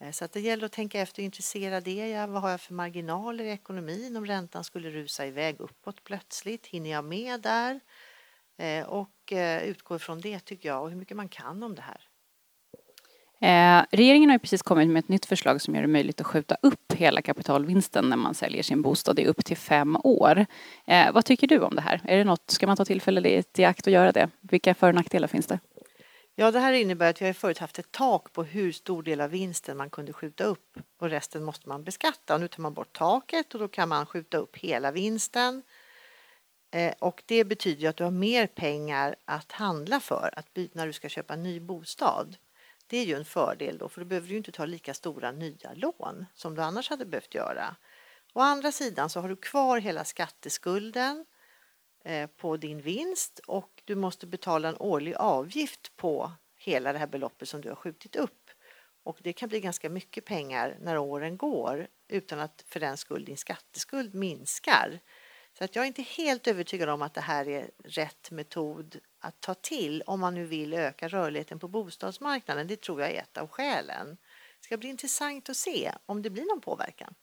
Eh, 0.01 0.11
så 0.11 0.25
att 0.25 0.33
det 0.33 0.41
gäller 0.41 0.67
att 0.67 0.73
tänka 0.73 1.01
efter, 1.01 1.23
hur 1.23 1.25
intresserad 1.25 1.89
är 1.89 2.07
jag? 2.07 2.29
Vad 2.29 2.43
har 2.43 2.51
jag 2.51 2.61
för 2.61 2.75
marginaler 2.75 3.45
i 3.45 3.51
ekonomin 3.51 4.17
om 4.17 4.27
räntan 4.27 4.65
skulle 4.65 4.91
rusa 4.91 5.27
iväg 5.27 5.61
uppåt 5.61 6.05
plötsligt? 6.05 6.67
Hinner 6.67 6.91
jag 6.91 7.05
med 7.05 7.41
där? 7.41 7.81
Eh, 8.59 8.87
och 8.87 9.33
eh, 9.33 9.63
utgå 9.63 9.97
ifrån 9.97 10.21
det 10.21 10.41
tycker 10.41 10.69
jag 10.69 10.83
och 10.83 10.91
hur 10.91 10.97
mycket 10.97 11.17
man 11.17 11.29
kan 11.29 11.63
om 11.63 11.75
det 11.75 11.83
här. 11.83 12.01
Eh, 13.41 13.85
regeringen 13.91 14.31
har 14.31 14.35
ju 14.35 14.39
precis 14.39 14.63
kommit 14.63 14.89
med 14.89 15.01
ett 15.01 15.09
nytt 15.09 15.27
förslag 15.27 15.61
som 15.61 15.75
gör 15.75 15.83
det 15.83 15.89
möjligt 15.89 16.21
att 16.21 16.27
skjuta 16.27 16.57
upp 16.63 16.93
hela 16.93 17.23
kapitalvinsten 17.23 18.09
när 18.09 18.17
man 18.17 18.35
säljer 18.35 18.63
sin 18.63 18.83
bostad 18.83 19.19
i 19.19 19.27
upp 19.27 19.45
till 19.45 19.57
fem 19.57 19.97
år. 20.05 20.47
Eh, 20.87 21.13
vad 21.13 21.25
tycker 21.25 21.47
du 21.47 21.61
om 21.61 21.75
det 21.75 21.81
här? 21.81 22.01
Är 22.05 22.17
det 22.17 22.25
något, 22.25 22.51
ska 22.51 22.67
man 22.67 22.77
ta 22.77 22.85
tillfället 22.85 23.59
i 23.59 23.65
akt 23.65 23.87
och 23.87 23.93
göra 23.93 24.13
det? 24.13 24.29
Vilka 24.41 24.75
för 24.75 24.89
och 24.89 24.95
nackdelar 24.95 25.29
finns 25.29 25.47
det? 25.47 25.59
Ja, 26.39 26.51
det 26.51 26.61
här 26.61 26.73
innebär 26.73 27.11
att 27.11 27.23
vi 27.23 27.27
har 27.27 27.33
förut 27.33 27.59
haft 27.59 27.79
ett 27.79 27.93
tak 27.93 28.33
på 28.33 28.45
hur 28.45 28.73
stor 28.73 29.03
del 29.03 29.21
av 29.21 29.31
vinsten 29.31 29.77
man 29.77 29.91
kunde 29.91 30.13
skjuta 30.13 30.45
upp 30.45 30.79
och 30.99 31.11
resten 31.11 31.45
måste 31.45 31.69
man 31.69 31.85
beskatta. 31.85 32.35
Och 32.35 32.41
nu 32.41 32.49
tar 32.49 32.63
man 32.63 32.75
bort 32.75 32.97
taket 32.97 33.55
och 33.55 33.61
då 33.61 33.69
kan 33.69 33.89
man 33.89 34.07
skjuta 34.07 34.37
upp 34.37 34.57
hela 34.57 34.93
vinsten. 34.93 35.63
Eh, 36.71 36.95
och 36.99 37.23
det 37.27 37.45
betyder 37.45 37.83
ju 37.83 37.87
att 37.87 37.97
du 37.97 38.05
har 38.05 38.11
mer 38.11 38.47
pengar 38.47 39.17
att 39.25 39.53
handla 39.53 40.01
för 40.01 40.31
att 40.37 40.47
när 40.73 40.87
du 40.87 40.93
ska 40.93 41.09
köpa 41.09 41.35
en 41.35 41.43
ny 41.43 41.61
bostad. 41.61 42.37
Det 42.87 42.99
är 42.99 43.05
ju 43.05 43.15
en 43.15 43.25
fördel 43.25 43.79
då, 43.79 43.89
för 43.89 44.01
då 44.01 44.05
behöver 44.07 44.29
du 44.29 44.37
inte 44.37 44.53
ta 44.53 44.65
lika 44.65 44.95
stora 44.95 45.33
nya 45.33 45.73
lån 45.75 46.27
som 46.35 46.55
du 46.55 46.63
annars 46.63 46.91
hade 46.91 47.05
behövt 47.05 47.35
göra. 47.35 47.77
Å 48.33 48.41
andra 48.41 48.73
sidan 48.73 49.11
så 49.11 49.21
har 49.21 49.29
du 49.29 49.37
kvar 49.37 49.79
hela 49.79 50.05
skatteskulden 50.05 51.27
eh, 52.05 52.27
på 52.27 52.57
din 52.57 52.81
vinst 52.81 53.41
och 53.47 53.76
du 53.87 53.95
måste 53.95 54.27
betala 54.27 54.69
en 54.69 54.77
årlig 54.79 55.15
avgift 55.15 55.97
på 55.97 56.33
hela 56.57 56.93
det 56.93 56.99
här 56.99 57.07
beloppet 57.07 57.49
som 57.49 57.61
du 57.61 57.69
har 57.69 57.77
skjutit 57.77 58.17
upp. 58.17 58.51
Och 59.03 59.19
det 59.23 59.33
kan 59.33 59.49
bli 59.49 59.61
ganska 59.61 59.91
mycket 59.91 60.25
pengar 60.25 60.77
när 60.81 60.99
åren 60.99 61.37
går 61.37 61.89
utan 62.09 62.41
att 62.41 62.65
för 62.67 62.81
den 62.81 62.97
skull 62.97 63.25
din 63.25 63.37
skatteskuld 63.37 64.15
minskar. 64.15 65.01
Så 65.59 65.65
att 65.65 65.77
jag 65.77 65.83
är 65.83 65.87
inte 65.87 66.03
helt 66.03 66.47
övertygad 66.47 66.89
om 66.89 67.03
att 67.03 67.15
det 67.15 67.21
här 67.21 67.49
är 67.49 67.71
rätt 67.85 68.31
metod 68.31 69.01
att 69.19 69.41
ta 69.41 69.55
till 69.55 70.03
om 70.03 70.21
man 70.21 70.35
nu 70.35 70.45
vill 70.45 70.75
öka 70.75 71.09
rörligheten 71.09 71.59
på 71.59 71.69
bostadsmarknaden. 71.69 72.67
Det 72.67 72.81
tror 72.81 73.01
jag 73.01 73.11
är 73.11 73.23
ett 73.23 73.37
av 73.37 73.49
skälen. 73.49 74.17
Det 74.61 74.65
ska 74.65 74.77
bli 74.77 74.89
intressant 74.89 75.49
att 75.49 75.57
se 75.57 75.93
om 76.07 76.23
det 76.23 76.31
blir 76.31 76.45
någon 76.45 76.61
påverkan. 76.61 77.15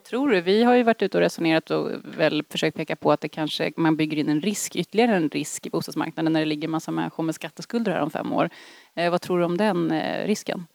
Vad 0.00 0.04
tror 0.04 0.28
du? 0.28 0.40
Vi 0.40 0.62
har 0.62 0.74
ju 0.74 0.82
varit 0.82 1.02
ute 1.02 1.18
och 1.18 1.22
resonerat 1.22 1.70
och 1.70 1.90
väl 2.04 2.44
försökt 2.50 2.76
peka 2.76 2.96
på 2.96 3.12
att 3.12 3.20
det 3.20 3.28
kanske 3.28 3.72
man 3.76 3.96
bygger 3.96 4.16
in 4.16 4.28
en 4.28 4.40
risk, 4.40 4.76
ytterligare 4.76 5.16
en 5.16 5.28
risk 5.28 5.66
i 5.66 5.70
bostadsmarknaden 5.70 6.32
när 6.32 6.40
det 6.40 6.46
ligger 6.46 6.68
massa 6.68 6.90
människor 6.90 7.22
med 7.22 7.34
skatteskulder 7.34 7.92
här 7.92 8.00
om 8.00 8.10
fem 8.10 8.32
år. 8.32 8.50
Eh, 8.94 9.10
vad 9.10 9.20
tror 9.20 9.38
du 9.38 9.44
om 9.44 9.56
den 9.56 9.90
eh, 9.90 10.26
risken? 10.26 10.66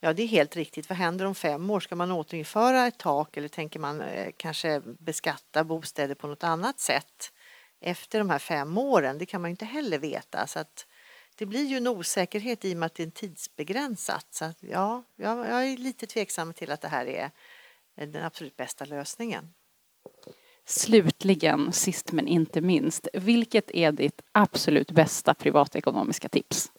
Ja, 0.00 0.12
det 0.12 0.22
är 0.22 0.26
helt 0.26 0.56
riktigt. 0.56 0.88
Vad 0.88 0.98
händer 0.98 1.24
om 1.24 1.34
fem 1.34 1.70
år? 1.70 1.80
Ska 1.80 1.96
man 1.96 2.12
återinföra 2.12 2.86
ett 2.86 2.98
tak 2.98 3.36
eller 3.36 3.48
tänker 3.48 3.80
man 3.80 4.00
eh, 4.00 4.28
kanske 4.36 4.80
beskatta 4.98 5.64
bostäder 5.64 6.14
på 6.14 6.26
något 6.26 6.44
annat 6.44 6.80
sätt 6.80 7.32
efter 7.80 8.18
de 8.18 8.30
här 8.30 8.38
fem 8.38 8.78
åren? 8.78 9.18
Det 9.18 9.26
kan 9.26 9.40
man 9.40 9.50
ju 9.50 9.52
inte 9.52 9.64
heller 9.64 9.98
veta. 9.98 10.46
Så 10.46 10.58
att 10.58 10.86
det 11.38 11.46
blir 11.46 11.64
ju 11.64 11.76
en 11.76 11.86
osäkerhet 11.86 12.64
i 12.64 12.74
och 12.74 12.78
med 12.78 12.86
att 12.86 12.94
det 12.94 13.02
är 13.02 13.10
tidsbegränsat. 13.10 14.26
Så 14.30 14.44
att, 14.44 14.58
ja, 14.60 15.04
jag, 15.16 15.38
jag 15.38 15.68
är 15.68 15.76
lite 15.76 16.06
tveksam 16.06 16.52
till 16.54 16.70
att 16.70 16.80
det 16.80 16.88
här 16.88 17.06
är 17.06 17.30
den 18.06 18.24
absolut 18.24 18.56
bästa 18.56 18.84
lösningen. 18.84 19.54
Slutligen, 20.64 21.72
sist 21.72 22.12
men 22.12 22.28
inte 22.28 22.60
minst, 22.60 23.08
vilket 23.12 23.70
är 23.70 23.92
ditt 23.92 24.22
absolut 24.32 24.90
bästa 24.90 25.34
privatekonomiska 25.34 26.28
tips? 26.28 26.72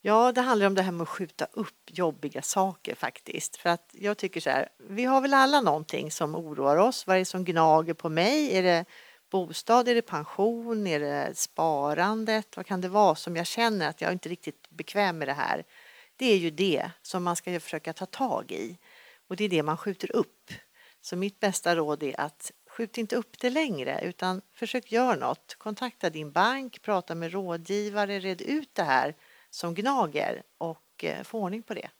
Ja, 0.00 0.32
det 0.32 0.40
handlar 0.40 0.66
om 0.66 0.74
det 0.74 0.82
här 0.82 0.92
med 0.92 1.02
att 1.02 1.08
skjuta 1.08 1.46
upp 1.52 1.90
jobbiga 1.90 2.42
saker 2.42 2.94
faktiskt. 2.94 3.56
För 3.56 3.70
att 3.70 3.90
jag 3.92 4.18
tycker 4.18 4.40
så 4.40 4.50
här, 4.50 4.68
vi 4.88 5.04
har 5.04 5.20
väl 5.20 5.34
alla 5.34 5.60
någonting 5.60 6.10
som 6.10 6.34
oroar 6.34 6.76
oss. 6.76 7.06
Vad 7.06 7.16
är 7.16 7.18
det 7.18 7.24
som 7.24 7.44
gnager 7.44 7.94
på 7.94 8.08
mig? 8.08 8.56
Är 8.56 8.62
det 8.62 8.84
bostad, 9.30 9.88
är 9.88 9.94
det 9.94 10.02
pension, 10.02 10.86
är 10.86 11.00
det 11.00 11.32
sparandet? 11.34 12.56
Vad 12.56 12.66
kan 12.66 12.80
det 12.80 12.88
vara 12.88 13.14
som 13.14 13.36
jag 13.36 13.46
känner 13.46 13.88
att 13.88 14.00
jag 14.00 14.12
inte 14.12 14.28
är 14.28 14.30
riktigt 14.30 14.70
bekväm 14.70 15.18
med 15.18 15.28
det 15.28 15.32
här? 15.32 15.64
Det 16.16 16.26
är 16.26 16.36
ju 16.36 16.50
det 16.50 16.90
som 17.02 17.24
man 17.24 17.36
ska 17.36 17.60
försöka 17.60 17.92
ta 17.92 18.06
tag 18.06 18.52
i. 18.52 18.78
Och 19.28 19.36
det 19.36 19.44
är 19.44 19.48
det 19.48 19.62
man 19.62 19.76
skjuter 19.76 20.16
upp. 20.16 20.50
Så 21.00 21.16
mitt 21.16 21.40
bästa 21.40 21.76
råd 21.76 22.02
är 22.02 22.20
att 22.20 22.52
skjut 22.70 22.98
inte 22.98 23.16
upp 23.16 23.38
det 23.38 23.50
längre 23.50 24.00
utan 24.02 24.42
försök 24.52 24.92
göra 24.92 25.16
något. 25.16 25.54
Kontakta 25.58 26.10
din 26.10 26.32
bank, 26.32 26.82
prata 26.82 27.14
med 27.14 27.32
rådgivare, 27.32 28.20
red 28.20 28.42
ut 28.42 28.74
det 28.74 28.82
här 28.82 29.16
som 29.50 29.74
gnager 29.74 30.42
och 30.58 31.04
eh, 31.04 31.22
få 31.22 31.38
ordning 31.38 31.62
på 31.62 31.74
det. 31.74 31.90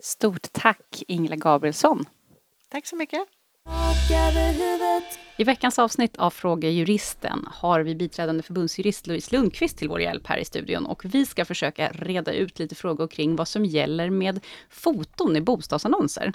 Stort 0.00 0.52
tack 0.52 1.02
Ingela 1.08 1.36
Gabrielsson. 1.36 2.04
Tack 2.68 2.86
så 2.86 2.96
mycket. 2.96 3.28
I 5.38 5.44
veckans 5.44 5.78
avsnitt 5.78 6.16
av 6.16 6.30
Fråga 6.30 6.70
Juristen 6.70 7.48
har 7.52 7.80
vi 7.80 7.94
biträdande 7.94 8.42
förbundsjurist 8.42 9.06
Louise 9.06 9.36
Lundqvist 9.36 9.78
till 9.78 9.88
vår 9.88 10.00
hjälp 10.00 10.26
här 10.26 10.38
i 10.38 10.44
studion 10.44 10.86
och 10.86 11.04
vi 11.04 11.26
ska 11.26 11.44
försöka 11.44 11.88
reda 11.88 12.32
ut 12.32 12.58
lite 12.58 12.74
frågor 12.74 13.08
kring 13.08 13.36
vad 13.36 13.48
som 13.48 13.64
gäller 13.64 14.10
med 14.10 14.40
foton 14.70 15.36
i 15.36 15.40
bostadsannonser. 15.40 16.32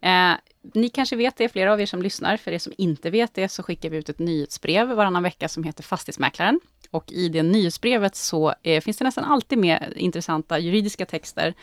Eh, 0.00 0.32
ni 0.74 0.88
kanske 0.88 1.16
vet 1.16 1.36
det, 1.36 1.48
flera 1.48 1.72
av 1.72 1.80
er 1.80 1.86
som 1.86 2.02
lyssnar. 2.02 2.36
För 2.36 2.52
er 2.52 2.58
som 2.58 2.72
inte 2.78 3.10
vet 3.10 3.34
det 3.34 3.48
så 3.48 3.62
skickar 3.62 3.90
vi 3.90 3.96
ut 3.96 4.08
ett 4.08 4.18
nyhetsbrev 4.18 4.88
varannan 4.88 5.22
vecka 5.22 5.48
som 5.48 5.64
heter 5.64 5.82
Fastighetsmäklaren. 5.82 6.60
Och 6.90 7.12
i 7.12 7.28
det 7.28 7.42
nyhetsbrevet 7.42 8.16
så 8.16 8.54
eh, 8.62 8.80
finns 8.80 8.96
det 8.96 9.04
nästan 9.04 9.24
alltid 9.24 9.58
med 9.58 9.92
intressanta 9.96 10.58
juridiska 10.58 11.06
texter 11.06 11.54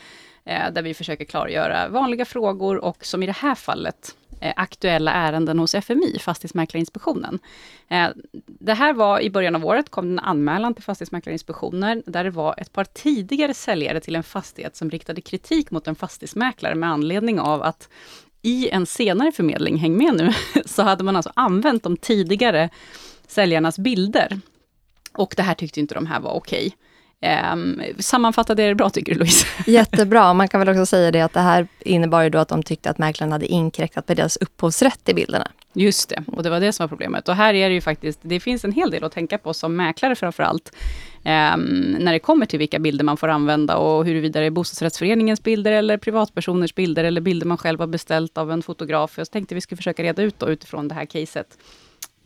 eh, 0.46 0.72
där 0.72 0.82
vi 0.82 0.94
försöker 0.94 1.26
klargöra 1.26 1.90
vanliga 1.90 2.26
frågor 2.26 2.78
och 2.78 3.06
som 3.06 3.24
i 3.24 3.26
det 3.26 3.36
här 3.38 3.56
fallet 3.56 4.16
Eh, 4.40 4.54
aktuella 4.56 5.14
ärenden 5.14 5.60
hos 5.60 5.76
FMI, 5.76 6.20
Fastighetsmäklarinspektionen. 6.20 7.40
Eh, 7.88 8.10
det 8.46 8.74
här 8.74 8.94
var 8.94 9.20
i 9.20 9.30
början 9.30 9.56
av 9.56 9.66
året, 9.66 9.90
kom 9.90 10.12
en 10.12 10.20
anmälan 10.20 10.74
till 10.74 10.84
Fastighetsmäklarinspektionen, 10.84 12.04
där 12.06 12.24
det 12.24 12.30
var 12.30 12.56
ett 12.58 12.74
par 12.74 12.86
tidigare 12.86 13.54
säljare 13.54 14.00
till 14.00 14.16
en 14.16 14.24
fastighet 14.24 14.76
som 14.76 14.90
riktade 14.90 15.22
kritik 15.22 15.72
mot 15.72 15.88
en 15.88 15.96
fastighetsmäklare 15.96 16.76
med 16.76 16.90
anledning 16.90 17.40
av 17.40 17.64
att 17.64 17.90
i 18.42 18.70
en 18.70 18.86
senare 18.86 19.32
förmedling, 19.32 19.78
häng 19.78 19.98
med 19.98 20.16
nu, 20.16 20.34
så 20.66 20.82
hade 20.82 21.04
man 21.04 21.16
alltså 21.16 21.32
använt 21.36 21.84
de 21.84 21.98
tidigare 21.98 22.70
säljarnas 23.28 23.80
bilder. 23.80 24.40
Och 25.14 25.34
det 25.38 25.44
här 25.44 25.54
tyckte 25.54 25.80
inte 25.80 25.96
de 25.96 26.06
här 26.06 26.20
var 26.20 26.32
okej. 26.32 26.76
Um, 27.24 27.82
sammanfattade 28.00 28.68
det 28.68 28.76
bra 28.76 28.90
tycker 28.90 29.14
du 29.14 29.20
Louise? 29.20 29.46
Jättebra. 29.66 30.34
Man 30.34 30.48
kan 30.48 30.60
väl 30.60 30.70
också 30.70 30.86
säga 30.86 31.12
det 31.12 31.22
att 31.22 31.34
det 31.34 31.40
här 31.40 31.68
innebar 31.80 32.22
ju 32.22 32.30
då 32.30 32.40
att 32.40 32.48
de 32.48 32.64
tyckte 32.64 32.90
att 32.90 32.98
mäklaren 32.98 33.32
hade 33.32 33.46
inkräktat 33.46 34.06
på 34.06 34.14
deras 34.14 34.38
upphovsrätt 34.38 35.10
i 35.10 35.14
bilderna. 35.14 35.48
Just 35.74 36.10
det, 36.10 36.24
och 36.28 36.44
det 36.44 36.50
var 36.50 36.60
det 36.60 36.74
som 36.74 36.84
var 36.84 36.88
problemet. 36.88 37.30
Och 37.30 37.36
här 37.36 37.54
är 37.54 37.70
det 37.70 37.76
ju 37.76 37.82
faktiskt, 37.82 38.20
det 38.22 38.40
finns 38.40 38.66
en 38.66 38.72
hel 38.72 38.92
del 38.92 39.04
att 39.04 39.12
tänka 39.12 39.38
på 39.38 39.54
som 39.54 39.76
mäklare 39.76 40.16
framför 40.16 40.44
allt. 40.44 40.76
Um, 41.18 41.98
när 42.00 42.14
det 42.14 42.20
kommer 42.20 42.46
till 42.46 42.60
vilka 42.60 42.80
bilder 42.80 43.06
man 43.06 43.18
får 43.18 43.28
använda 43.28 43.78
och 43.78 44.06
huruvida 44.06 44.40
det 44.40 44.46
är 44.46 44.52
bostadsrättsföreningens 44.52 45.44
bilder 45.44 45.72
eller 45.72 45.98
privatpersoners 45.98 46.76
bilder 46.76 47.04
eller 47.04 47.22
bilder 47.22 47.48
man 47.48 47.58
själv 47.58 47.80
har 47.80 47.88
beställt 47.88 48.38
av 48.38 48.52
en 48.52 48.62
fotograf. 48.62 49.14
Jag 49.18 49.32
tänkte 49.32 49.56
vi 49.56 49.62
skulle 49.62 49.78
försöka 49.78 50.04
reda 50.04 50.22
ut 50.22 50.40
då 50.40 50.50
utifrån 50.50 50.88
det 50.88 50.96
här 50.96 51.06
caset 51.06 51.58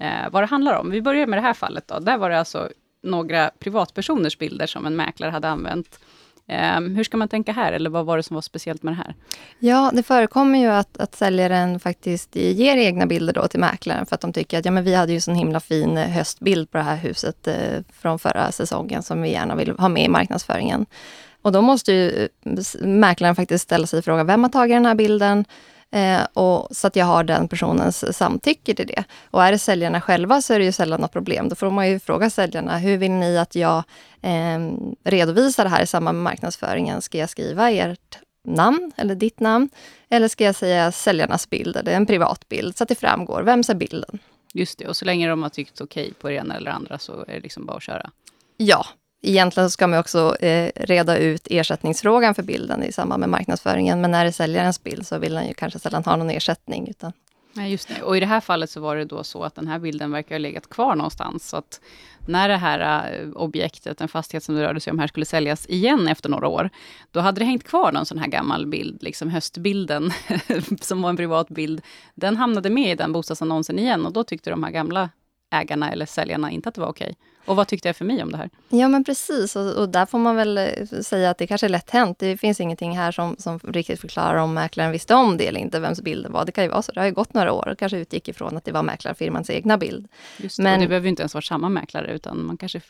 uh, 0.02 0.30
vad 0.32 0.44
det 0.44 0.48
handlar 0.48 0.80
om. 0.80 0.92
Vi 0.92 1.02
börjar 1.02 1.28
med 1.28 1.38
det 1.38 1.44
här 1.44 1.54
fallet 1.54 1.88
då. 1.88 2.00
Där 2.00 2.18
var 2.18 2.30
det 2.30 2.40
alltså 2.40 2.70
några 3.08 3.52
privatpersoners 3.60 4.38
bilder 4.38 4.68
som 4.68 4.86
en 4.86 4.96
mäklare 4.96 5.32
hade 5.32 5.48
använt. 5.48 6.00
Um, 6.78 6.96
hur 6.96 7.04
ska 7.04 7.18
man 7.18 7.28
tänka 7.28 7.52
här, 7.52 7.74
eller 7.74 7.90
vad 7.90 8.06
var 8.06 8.18
det 8.18 8.24
som 8.24 8.34
var 8.34 8.42
speciellt 8.42 8.84
med 8.84 8.94
det 8.94 8.98
här? 8.98 9.16
Ja, 9.60 9.92
det 9.94 10.04
förekommer 10.04 10.60
ju 10.60 10.68
att, 10.68 10.98
att 10.98 11.16
säljaren 11.16 11.80
faktiskt 11.80 12.36
ger 12.36 12.78
egna 12.78 13.06
bilder 13.06 13.34
då 13.34 13.48
till 13.48 13.60
mäklaren 13.60 14.06
för 14.06 14.16
att 14.16 14.22
de 14.22 14.34
tycker 14.34 14.60
att 14.60 14.66
ja, 14.66 14.72
men 14.72 14.84
vi 14.84 14.94
hade 14.96 15.14
ju 15.14 15.22
sån 15.22 15.36
himla 15.36 15.60
fin 15.60 15.98
eh, 15.98 16.10
höstbild 16.10 16.72
på 16.72 16.78
det 16.78 16.84
här 16.84 16.96
huset 16.96 17.48
eh, 17.48 17.56
från 17.94 18.20
förra 18.20 18.52
säsongen 18.52 19.04
som 19.04 19.22
vi 19.22 19.32
gärna 19.32 19.56
vill 19.56 19.72
ha 19.72 19.90
med 19.90 20.04
i 20.04 20.10
marknadsföringen. 20.10 20.86
Och 21.42 21.52
då 21.52 21.62
måste 21.62 21.94
ju 21.94 22.30
eh, 22.44 22.64
mäklaren 22.82 23.36
faktiskt 23.36 23.64
ställa 23.64 23.88
sig 23.88 24.02
frågan, 24.02 24.28
vem 24.28 24.44
har 24.44 24.50
tagit 24.50 24.76
den 24.76 24.86
här 24.86 24.96
bilden? 24.96 25.46
Eh, 25.92 26.22
och, 26.34 26.68
så 26.72 26.88
att 26.88 26.96
jag 26.96 27.06
har 27.06 27.24
den 27.24 27.48
personens 27.48 28.18
samtycke 28.18 28.76
till 28.76 28.88
det. 28.88 29.04
Och 29.32 29.44
är 29.44 29.52
det 29.52 29.60
säljarna 29.60 30.02
själva 30.02 30.42
så 30.42 30.54
är 30.54 30.60
det 30.60 30.66
ju 30.66 30.72
sällan 30.72 31.02
något 31.02 31.12
problem. 31.12 31.50
Då 31.50 31.56
får 31.56 31.70
man 31.70 31.90
ju 31.90 32.00
fråga 32.00 32.30
säljarna, 32.30 32.78
hur 32.78 32.98
vill 32.98 33.12
ni 33.12 33.38
att 33.38 33.56
jag 33.56 33.84
eh, 34.22 34.60
redovisar 35.04 35.64
det 35.64 35.70
här 35.70 35.84
i 35.84 35.88
samband 35.88 36.18
med 36.18 36.24
marknadsföringen? 36.24 37.02
Ska 37.02 37.18
jag 37.18 37.30
skriva 37.30 37.72
ert 37.72 38.20
namn 38.44 38.92
eller 38.98 39.16
ditt 39.16 39.40
namn? 39.40 39.70
Eller 40.10 40.28
ska 40.28 40.44
jag 40.44 40.56
säga 40.56 40.92
säljarnas 40.92 41.50
bild 41.50 41.78
eller 41.78 41.92
en 41.92 42.06
privat 42.06 42.50
bild 42.50 42.78
så 42.78 42.84
att 42.84 42.90
det 42.90 42.96
framgår, 42.96 43.42
vems 43.44 43.70
är 43.70 43.76
bilden? 43.76 44.20
Just 44.54 44.80
det, 44.80 44.88
och 44.88 44.98
så 44.98 45.06
länge 45.06 45.30
de 45.30 45.44
har 45.44 45.50
tyckt 45.50 45.82
okej 45.82 46.14
på 46.14 46.28
det 46.28 46.34
ena 46.34 46.56
eller 46.56 46.72
andra 46.72 47.00
så 47.00 47.22
är 47.28 47.34
det 47.34 47.40
liksom 47.40 47.66
bara 47.66 47.78
att 47.78 47.84
köra. 47.84 48.10
Ja, 48.58 48.86
egentligen 49.22 49.70
ska 49.70 49.88
man 49.88 50.00
också 50.00 50.36
eh, 50.40 50.72
reda 50.76 51.18
ut 51.18 51.48
ersättningsfrågan 51.50 52.36
för 52.36 52.44
bilden 52.44 52.84
i 52.84 52.92
samband 52.92 53.20
med 53.20 53.30
marknadsföringen. 53.30 54.02
Men 54.02 54.12
när 54.12 54.24
det 54.24 54.30
är 54.30 54.32
säljarens 54.32 54.84
bild 54.84 55.08
så 55.08 55.18
vill 55.18 55.34
den 55.34 55.48
ju 55.48 55.54
kanske 55.54 55.80
sällan 55.80 56.04
ha 56.04 56.16
någon 56.16 56.30
ersättning. 56.30 56.88
Utan... 56.88 57.14
Nej, 57.54 57.72
just 57.72 57.88
det. 57.88 58.02
Och 58.02 58.18
i 58.18 58.20
det 58.20 58.26
här 58.26 58.40
fallet 58.40 58.70
så 58.70 58.80
var 58.80 58.96
det 58.96 59.06
då 59.06 59.24
så 59.24 59.44
att 59.44 59.56
den 59.56 59.68
här 59.68 59.80
bilden 59.80 60.12
verkar 60.12 60.36
ha 60.36 60.40
legat 60.40 60.70
kvar 60.70 60.96
någonstans. 60.96 61.50
Så 61.50 61.58
att 61.58 61.82
när 62.28 62.50
det 62.50 62.58
här 62.58 63.12
eh, 63.12 63.30
objektet, 63.30 64.02
en 64.02 64.08
fastighet 64.08 64.44
som 64.44 64.56
det 64.56 64.64
rörde 64.64 64.80
sig 64.80 64.92
om 64.92 65.00
här, 65.00 65.08
skulle 65.08 65.26
säljas 65.26 65.66
igen 65.70 66.08
efter 66.08 66.30
några 66.30 66.48
år, 66.48 66.70
då 67.12 67.20
hade 67.20 67.42
det 67.42 67.46
hängt 67.46 67.64
kvar 67.64 67.92
någon 67.92 68.06
sån 68.06 68.18
här 68.18 68.28
gammal 68.28 68.68
bild, 68.68 69.04
liksom 69.04 69.30
höstbilden, 69.30 70.12
som 70.82 71.02
var 71.02 71.10
en 71.10 71.18
privat 71.18 71.50
bild. 71.50 71.82
Den 72.16 72.38
hamnade 72.38 72.70
med 72.70 72.92
i 72.92 72.96
den 72.96 73.12
bostadsannonsen 73.12 73.80
igen 73.80 74.06
och 74.06 74.14
då 74.14 74.24
tyckte 74.24 74.50
de 74.50 74.64
här 74.64 74.72
gamla 74.72 75.10
ägarna 75.50 75.92
eller 75.92 76.06
säljarna 76.06 76.52
inte 76.52 76.70
att 76.70 76.76
det 76.76 76.82
var 76.82 76.88
okej. 76.88 77.16
Och 77.46 77.56
vad 77.56 77.68
tyckte 77.68 77.90
FMI 77.90 78.24
om 78.24 78.32
det 78.32 78.38
här? 78.38 78.50
Ja 78.70 78.88
men 78.88 79.04
precis, 79.04 79.56
och, 79.56 79.76
och, 79.76 79.90
där 79.90 80.06
får 80.06 80.20
man 80.20 80.36
väl 80.36 80.58
eh, 80.58 80.86
säga 81.02 81.30
att 81.30 81.38
det 81.38 81.48
kanske 81.48 81.68
är 81.68 81.70
lätt 81.70 81.90
hänt. 81.90 82.20
Det 82.20 82.38
finns 82.38 82.60
ingenting 82.60 82.98
här 82.98 83.12
som, 83.12 83.36
som 83.40 83.60
riktigt 83.60 84.02
förklarar 84.02 84.36
om 84.36 84.54
mäklaren 84.54 84.92
visste 84.92 85.16
om 85.16 85.38
det 85.38 85.48
eller 85.48 85.60
inte, 85.60 85.80
vems 85.80 86.02
bilden 86.02 86.32
var. 86.32 86.46
Det 86.46 86.52
kan 86.52 86.64
ju 86.64 86.70
vara 86.70 86.82
så, 86.82 86.92
det 86.92 87.00
har 87.00 87.08
ju 87.08 87.14
gått 87.14 87.34
några 87.34 87.54
år 87.54 87.68
och 87.68 87.80
kanske 87.80 87.98
utgick 87.98 88.28
ifrån 88.28 88.58
att 88.58 88.66
det 88.66 88.72
var 88.72 88.84
mäklarfirmans 88.84 89.50
egna 89.50 89.78
bild. 89.78 90.08
Just 90.38 90.58
det, 90.58 90.64
men, 90.64 90.74
och 90.74 90.82
det 90.82 90.88
behöver 90.88 91.06
ju 91.06 91.10
inte 91.10 91.22
ens 91.22 91.34
vara 91.34 91.42
samma 91.42 91.70
mäklare, 91.70 92.12
utan 92.12 92.46
man 92.46 92.58
kanske 92.58 92.82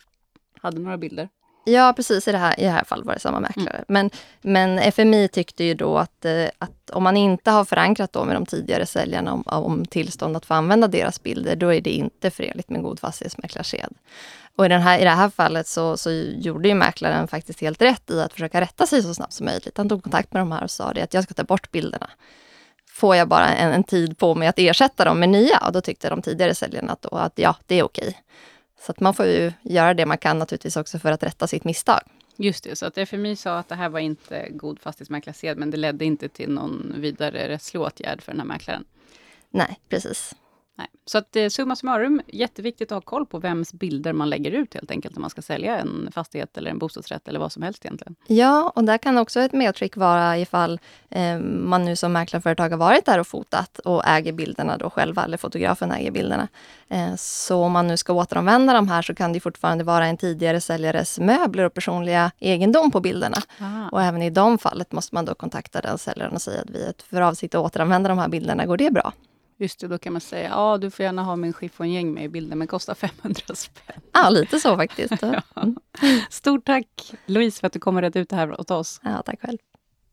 hade 0.62 0.80
några 0.80 0.98
bilder. 0.98 1.30
Ja, 1.68 1.94
precis. 1.96 2.28
I 2.28 2.32
det 2.32 2.38
här, 2.38 2.60
i 2.60 2.64
det 2.64 2.70
här 2.70 2.84
fallet 2.84 3.06
var 3.06 3.14
det 3.14 3.20
samma 3.20 3.40
mäklare. 3.40 3.76
Mm. 3.76 3.86
Men, 3.88 4.10
men 4.42 4.80
FMI 4.92 5.28
tyckte 5.28 5.64
ju 5.64 5.74
då 5.74 5.98
att, 5.98 6.26
eh, 6.26 6.46
att 6.58 6.90
om 6.90 7.04
man 7.04 7.18
inte 7.18 7.52
har 7.52 7.66
förankrat 7.66 8.14
då 8.14 8.26
med 8.26 8.36
de 8.36 8.46
tidigare 8.46 8.86
säljarna 8.86 9.34
om, 9.34 9.44
om 9.46 9.86
tillstånd 9.86 10.38
att 10.38 10.46
få 10.46 10.54
använda 10.54 10.88
deras 10.88 11.24
bilder, 11.24 11.56
då 11.56 11.74
är 11.74 11.82
det 11.82 11.90
inte 11.90 12.30
förenligt 12.30 12.70
med 12.70 12.82
god 12.82 13.00
fastighetsmäklarsed. 13.00 13.94
Och 14.56 14.66
i, 14.66 14.70
den 14.70 14.82
här, 14.82 15.00
i 15.00 15.04
det 15.04 15.10
här 15.10 15.30
fallet 15.30 15.68
så, 15.68 15.98
så 15.98 16.12
gjorde 16.12 16.68
ju 16.68 16.76
mäklaren 16.76 17.28
faktiskt 17.28 17.62
helt 17.62 17.82
rätt 17.82 18.10
i 18.10 18.22
att 18.22 18.34
försöka 18.34 18.62
rätta 18.62 18.86
sig 18.86 19.04
så 19.04 19.14
snabbt 19.14 19.34
som 19.34 19.46
möjligt. 19.46 19.78
Han 19.78 19.90
tog 19.90 20.04
kontakt 20.04 20.34
med 20.34 20.42
de 20.42 20.52
här 20.52 20.64
och 20.64 20.72
sa 20.72 20.94
det 20.94 21.02
att 21.02 21.14
jag 21.14 21.24
ska 21.24 21.34
ta 21.34 21.44
bort 21.44 21.72
bilderna. 21.72 22.10
Får 22.92 23.16
jag 23.16 23.28
bara 23.28 23.48
en, 23.48 23.74
en 23.74 23.84
tid 23.84 24.18
på 24.18 24.36
mig 24.36 24.48
att 24.48 24.60
ersätta 24.60 25.06
dem 25.06 25.20
med 25.20 25.30
nya? 25.30 25.58
Och 25.58 25.72
då 25.72 25.82
tyckte 25.82 26.10
de 26.10 26.22
tidigare 26.22 26.56
säljarna 26.56 26.92
att, 26.92 27.02
då, 27.02 27.10
att 27.10 27.34
ja, 27.36 27.56
det 27.66 27.80
är 27.80 27.84
okej. 27.84 28.18
Så 28.80 28.92
att 28.92 29.00
man 29.00 29.14
får 29.14 29.26
ju 29.26 29.52
göra 29.62 29.94
det 29.94 30.06
man 30.06 30.18
kan 30.18 30.40
naturligtvis 30.40 30.78
också 30.78 31.00
för 31.00 31.12
att 31.12 31.24
rätta 31.24 31.48
sitt 31.48 31.64
misstag. 31.64 32.00
Just 32.36 32.64
det, 32.64 32.76
så 32.76 32.86
att 32.86 32.98
FMI 32.98 33.36
sa 33.36 33.58
att 33.58 33.70
det 33.70 33.76
här 33.76 33.90
var 33.90 34.00
inte 34.00 34.50
god 34.50 34.80
fastighetsmäklarsed, 34.80 35.58
men 35.58 35.72
det 35.72 35.78
ledde 35.78 36.06
inte 36.06 36.30
till 36.30 36.50
någon 36.50 36.94
vidare 36.98 37.50
rättslig 37.50 37.82
åtgärd 37.82 38.22
för 38.22 38.32
den 38.32 38.40
här 38.40 38.48
mäklaren. 38.48 38.86
Nej, 39.50 39.80
precis. 39.90 40.36
Nej. 40.78 40.88
Så 41.06 41.18
att 41.18 41.36
eh, 41.36 41.48
summa 41.48 41.76
summarum, 41.76 42.22
jätteviktigt 42.28 42.92
att 42.92 42.96
ha 42.96 43.02
koll 43.02 43.26
på 43.26 43.40
vems 43.40 43.74
bilder 43.74 44.14
man 44.14 44.30
lägger 44.30 44.52
ut 44.52 44.74
helt 44.74 44.92
enkelt, 44.92 45.16
när 45.16 45.22
man 45.22 45.30
ska 45.30 45.42
sälja 45.42 45.78
en 45.78 46.10
fastighet 46.12 46.58
eller 46.58 46.72
en 46.72 46.80
bostadsrätt 46.80 47.28
eller 47.28 47.40
vad 47.40 47.52
som 47.52 47.64
helst 47.64 47.86
egentligen. 47.86 48.16
Ja, 48.28 48.72
och 48.76 48.84
där 48.84 48.98
kan 48.98 49.18
också 49.18 49.40
ett 49.40 49.54
medskick 49.54 49.98
vara 49.98 50.38
ifall 50.38 50.80
eh, 51.10 51.40
man 51.40 51.86
nu 51.86 51.96
som 51.96 52.14
mäklarföretag 52.14 52.70
har 52.70 52.78
varit 52.78 53.06
där 53.06 53.20
och 53.20 53.28
fotat 53.28 53.80
och 53.80 54.08
äger 54.08 54.34
bilderna 54.34 54.78
då 54.78 54.90
själva, 54.90 55.24
eller 55.24 55.38
fotografen 55.38 55.92
äger 55.92 56.12
bilderna. 56.12 56.48
Eh, 56.90 57.16
så 57.18 57.64
om 57.64 57.72
man 57.72 57.88
nu 57.88 57.98
ska 57.98 58.14
återanvända 58.14 58.74
de 58.74 58.88
här 58.88 59.02
så 59.02 59.16
kan 59.16 59.34
det 59.34 59.40
fortfarande 59.40 59.84
vara 59.84 60.06
en 60.08 60.18
tidigare 60.18 60.62
säljares 60.62 61.20
möbler 61.20 61.64
och 61.64 61.74
personliga 61.74 62.32
egendom 62.40 62.92
på 62.92 63.00
bilderna. 63.00 63.38
Aha. 63.62 63.90
Och 63.92 64.02
även 64.02 64.22
i 64.22 64.30
de 64.30 64.58
fallet 64.58 64.92
måste 64.92 65.16
man 65.16 65.26
då 65.26 65.36
kontakta 65.36 65.82
den 65.82 65.98
säljaren 65.98 66.34
och 66.34 66.42
säga 66.42 66.62
att 66.62 66.70
vi 66.70 66.86
har 66.86 66.94
för 67.10 67.22
avsikt 67.22 67.56
att 67.56 67.66
återanvända 67.66 68.10
de 68.10 68.18
här 68.18 68.28
bilderna, 68.28 68.66
går 68.66 68.78
det 68.78 68.92
bra? 68.92 69.14
Just 69.60 69.80
det, 69.80 69.88
då 69.88 69.98
kan 69.98 70.14
man 70.14 70.22
säga, 70.22 70.50
ja 70.50 70.78
du 70.78 70.92
får 70.92 71.04
gärna 71.04 71.24
ha 71.24 71.36
min 71.36 71.54
chiffongäng 71.54 72.14
med 72.14 72.24
i 72.24 72.30
bilden, 72.30 72.58
men 72.58 72.68
kostar 72.68 72.96
500 72.96 73.42
spänn. 73.56 74.02
Ja, 74.14 74.30
lite 74.30 74.60
så 74.60 74.76
faktiskt. 74.76 75.14
ja. 75.22 75.42
Stort 76.30 76.66
tack 76.66 77.14
Louise 77.26 77.60
för 77.60 77.68
att 77.68 77.74
du 77.74 77.80
kom 77.80 77.96
och 77.96 78.02
redde 78.02 78.20
ut 78.20 78.30
det 78.30 78.36
här 78.36 78.62
åt 78.62 78.72
oss. 78.72 79.02
Ja, 79.04 79.22
tack 79.26 79.42
själv. 79.42 79.58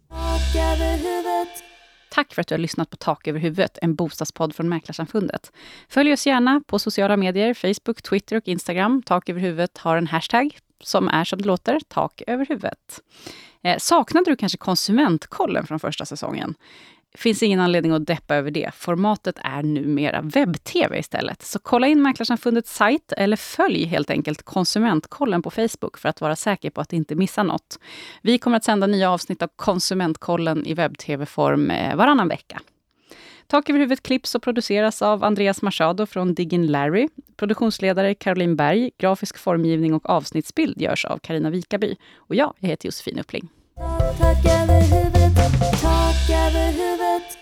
tak 0.09 0.57
över 0.57 0.97
huvudet. 0.97 1.65
Tack 2.11 2.35
för 2.35 2.41
att 2.41 2.49
du 2.49 2.55
har 2.55 2.59
lyssnat 2.59 2.91
på 2.91 2.97
Tak 2.97 3.27
över 3.27 3.41
huvudet, 3.41 3.79
en 3.83 3.95
bostadspodd 3.95 4.55
från 4.55 4.69
Mäklarsamfundet. 4.69 5.53
Följ 5.89 6.13
oss 6.13 6.27
gärna 6.27 6.61
på 6.67 6.79
sociala 6.79 7.17
medier, 7.17 7.55
Facebook, 7.55 8.03
Twitter 8.03 8.37
och 8.37 8.49
Instagram. 8.49 9.03
Tak 9.03 9.29
över 9.29 9.41
huvudet 9.41 9.79
har 9.79 9.97
en 9.97 10.07
hashtag 10.07 10.59
som 10.83 11.09
är 11.09 11.25
som 11.25 11.43
det 11.43 11.49
låter, 11.49 11.81
tak 11.89 12.23
över 12.27 12.47
huvudet. 12.47 13.01
Eh, 13.63 13.79
saknade 13.79 14.31
du 14.31 14.37
kanske 14.37 14.59
konsumentkollen 14.59 15.67
från 15.67 15.81
första 15.81 16.05
säsongen? 16.05 16.55
Finns 17.19 17.43
ingen 17.43 17.61
anledning 17.61 17.93
att 17.93 18.07
deppa 18.07 18.35
över 18.35 18.51
det. 18.51 18.71
Formatet 18.75 19.39
är 19.45 19.63
numera 19.63 20.21
webb-tv 20.23 20.99
istället. 20.99 21.43
Så 21.43 21.59
kolla 21.59 21.87
in 21.87 22.03
Mäklarsamfundets 22.03 22.75
sajt 22.75 23.13
eller 23.17 23.37
följ 23.37 23.85
helt 23.85 24.11
enkelt 24.11 24.43
Konsumentkollen 24.43 25.43
på 25.43 25.51
Facebook 25.51 25.99
för 25.99 26.09
att 26.09 26.21
vara 26.21 26.37
säker 26.37 26.71
på 26.71 26.81
att 26.81 26.93
inte 26.93 27.15
missa 27.15 27.43
något. 27.43 27.79
Vi 28.23 28.39
kommer 28.39 28.57
att 28.57 28.65
sända 28.65 28.87
nya 28.87 29.11
avsnitt 29.11 29.43
av 29.43 29.49
Konsumentkollen 29.57 30.67
i 30.67 30.75
webb-tv-form 30.75 31.71
eh, 31.71 31.97
varannan 31.97 32.29
vecka. 32.29 32.61
Tak 33.47 33.71
över 33.71 33.81
huvudet 33.81 34.03
klipps 34.03 34.35
och 34.35 34.43
produceras 34.43 35.03
av 35.03 35.25
Andreas 35.25 35.63
Machado 35.63 36.07
från 36.07 36.35
Diggin 36.35 36.67
Larry. 36.67 37.09
Produktionsledare 37.37 38.15
Caroline 38.15 38.57
Berg, 38.57 38.91
grafisk 38.99 39.39
formgivning 39.39 39.95
och 39.95 40.11
avsnittsbild 40.11 40.81
görs 40.81 41.05
av 41.05 41.19
Karina 41.19 41.51
Vikaby. 41.51 41.97
Och 42.17 42.35
jag, 42.35 42.55
jag 42.59 42.69
heter 42.69 42.87
Josefin 42.87 43.19
Uppling. 43.19 43.49
skakade 46.25 46.73
huvudet 46.73 47.39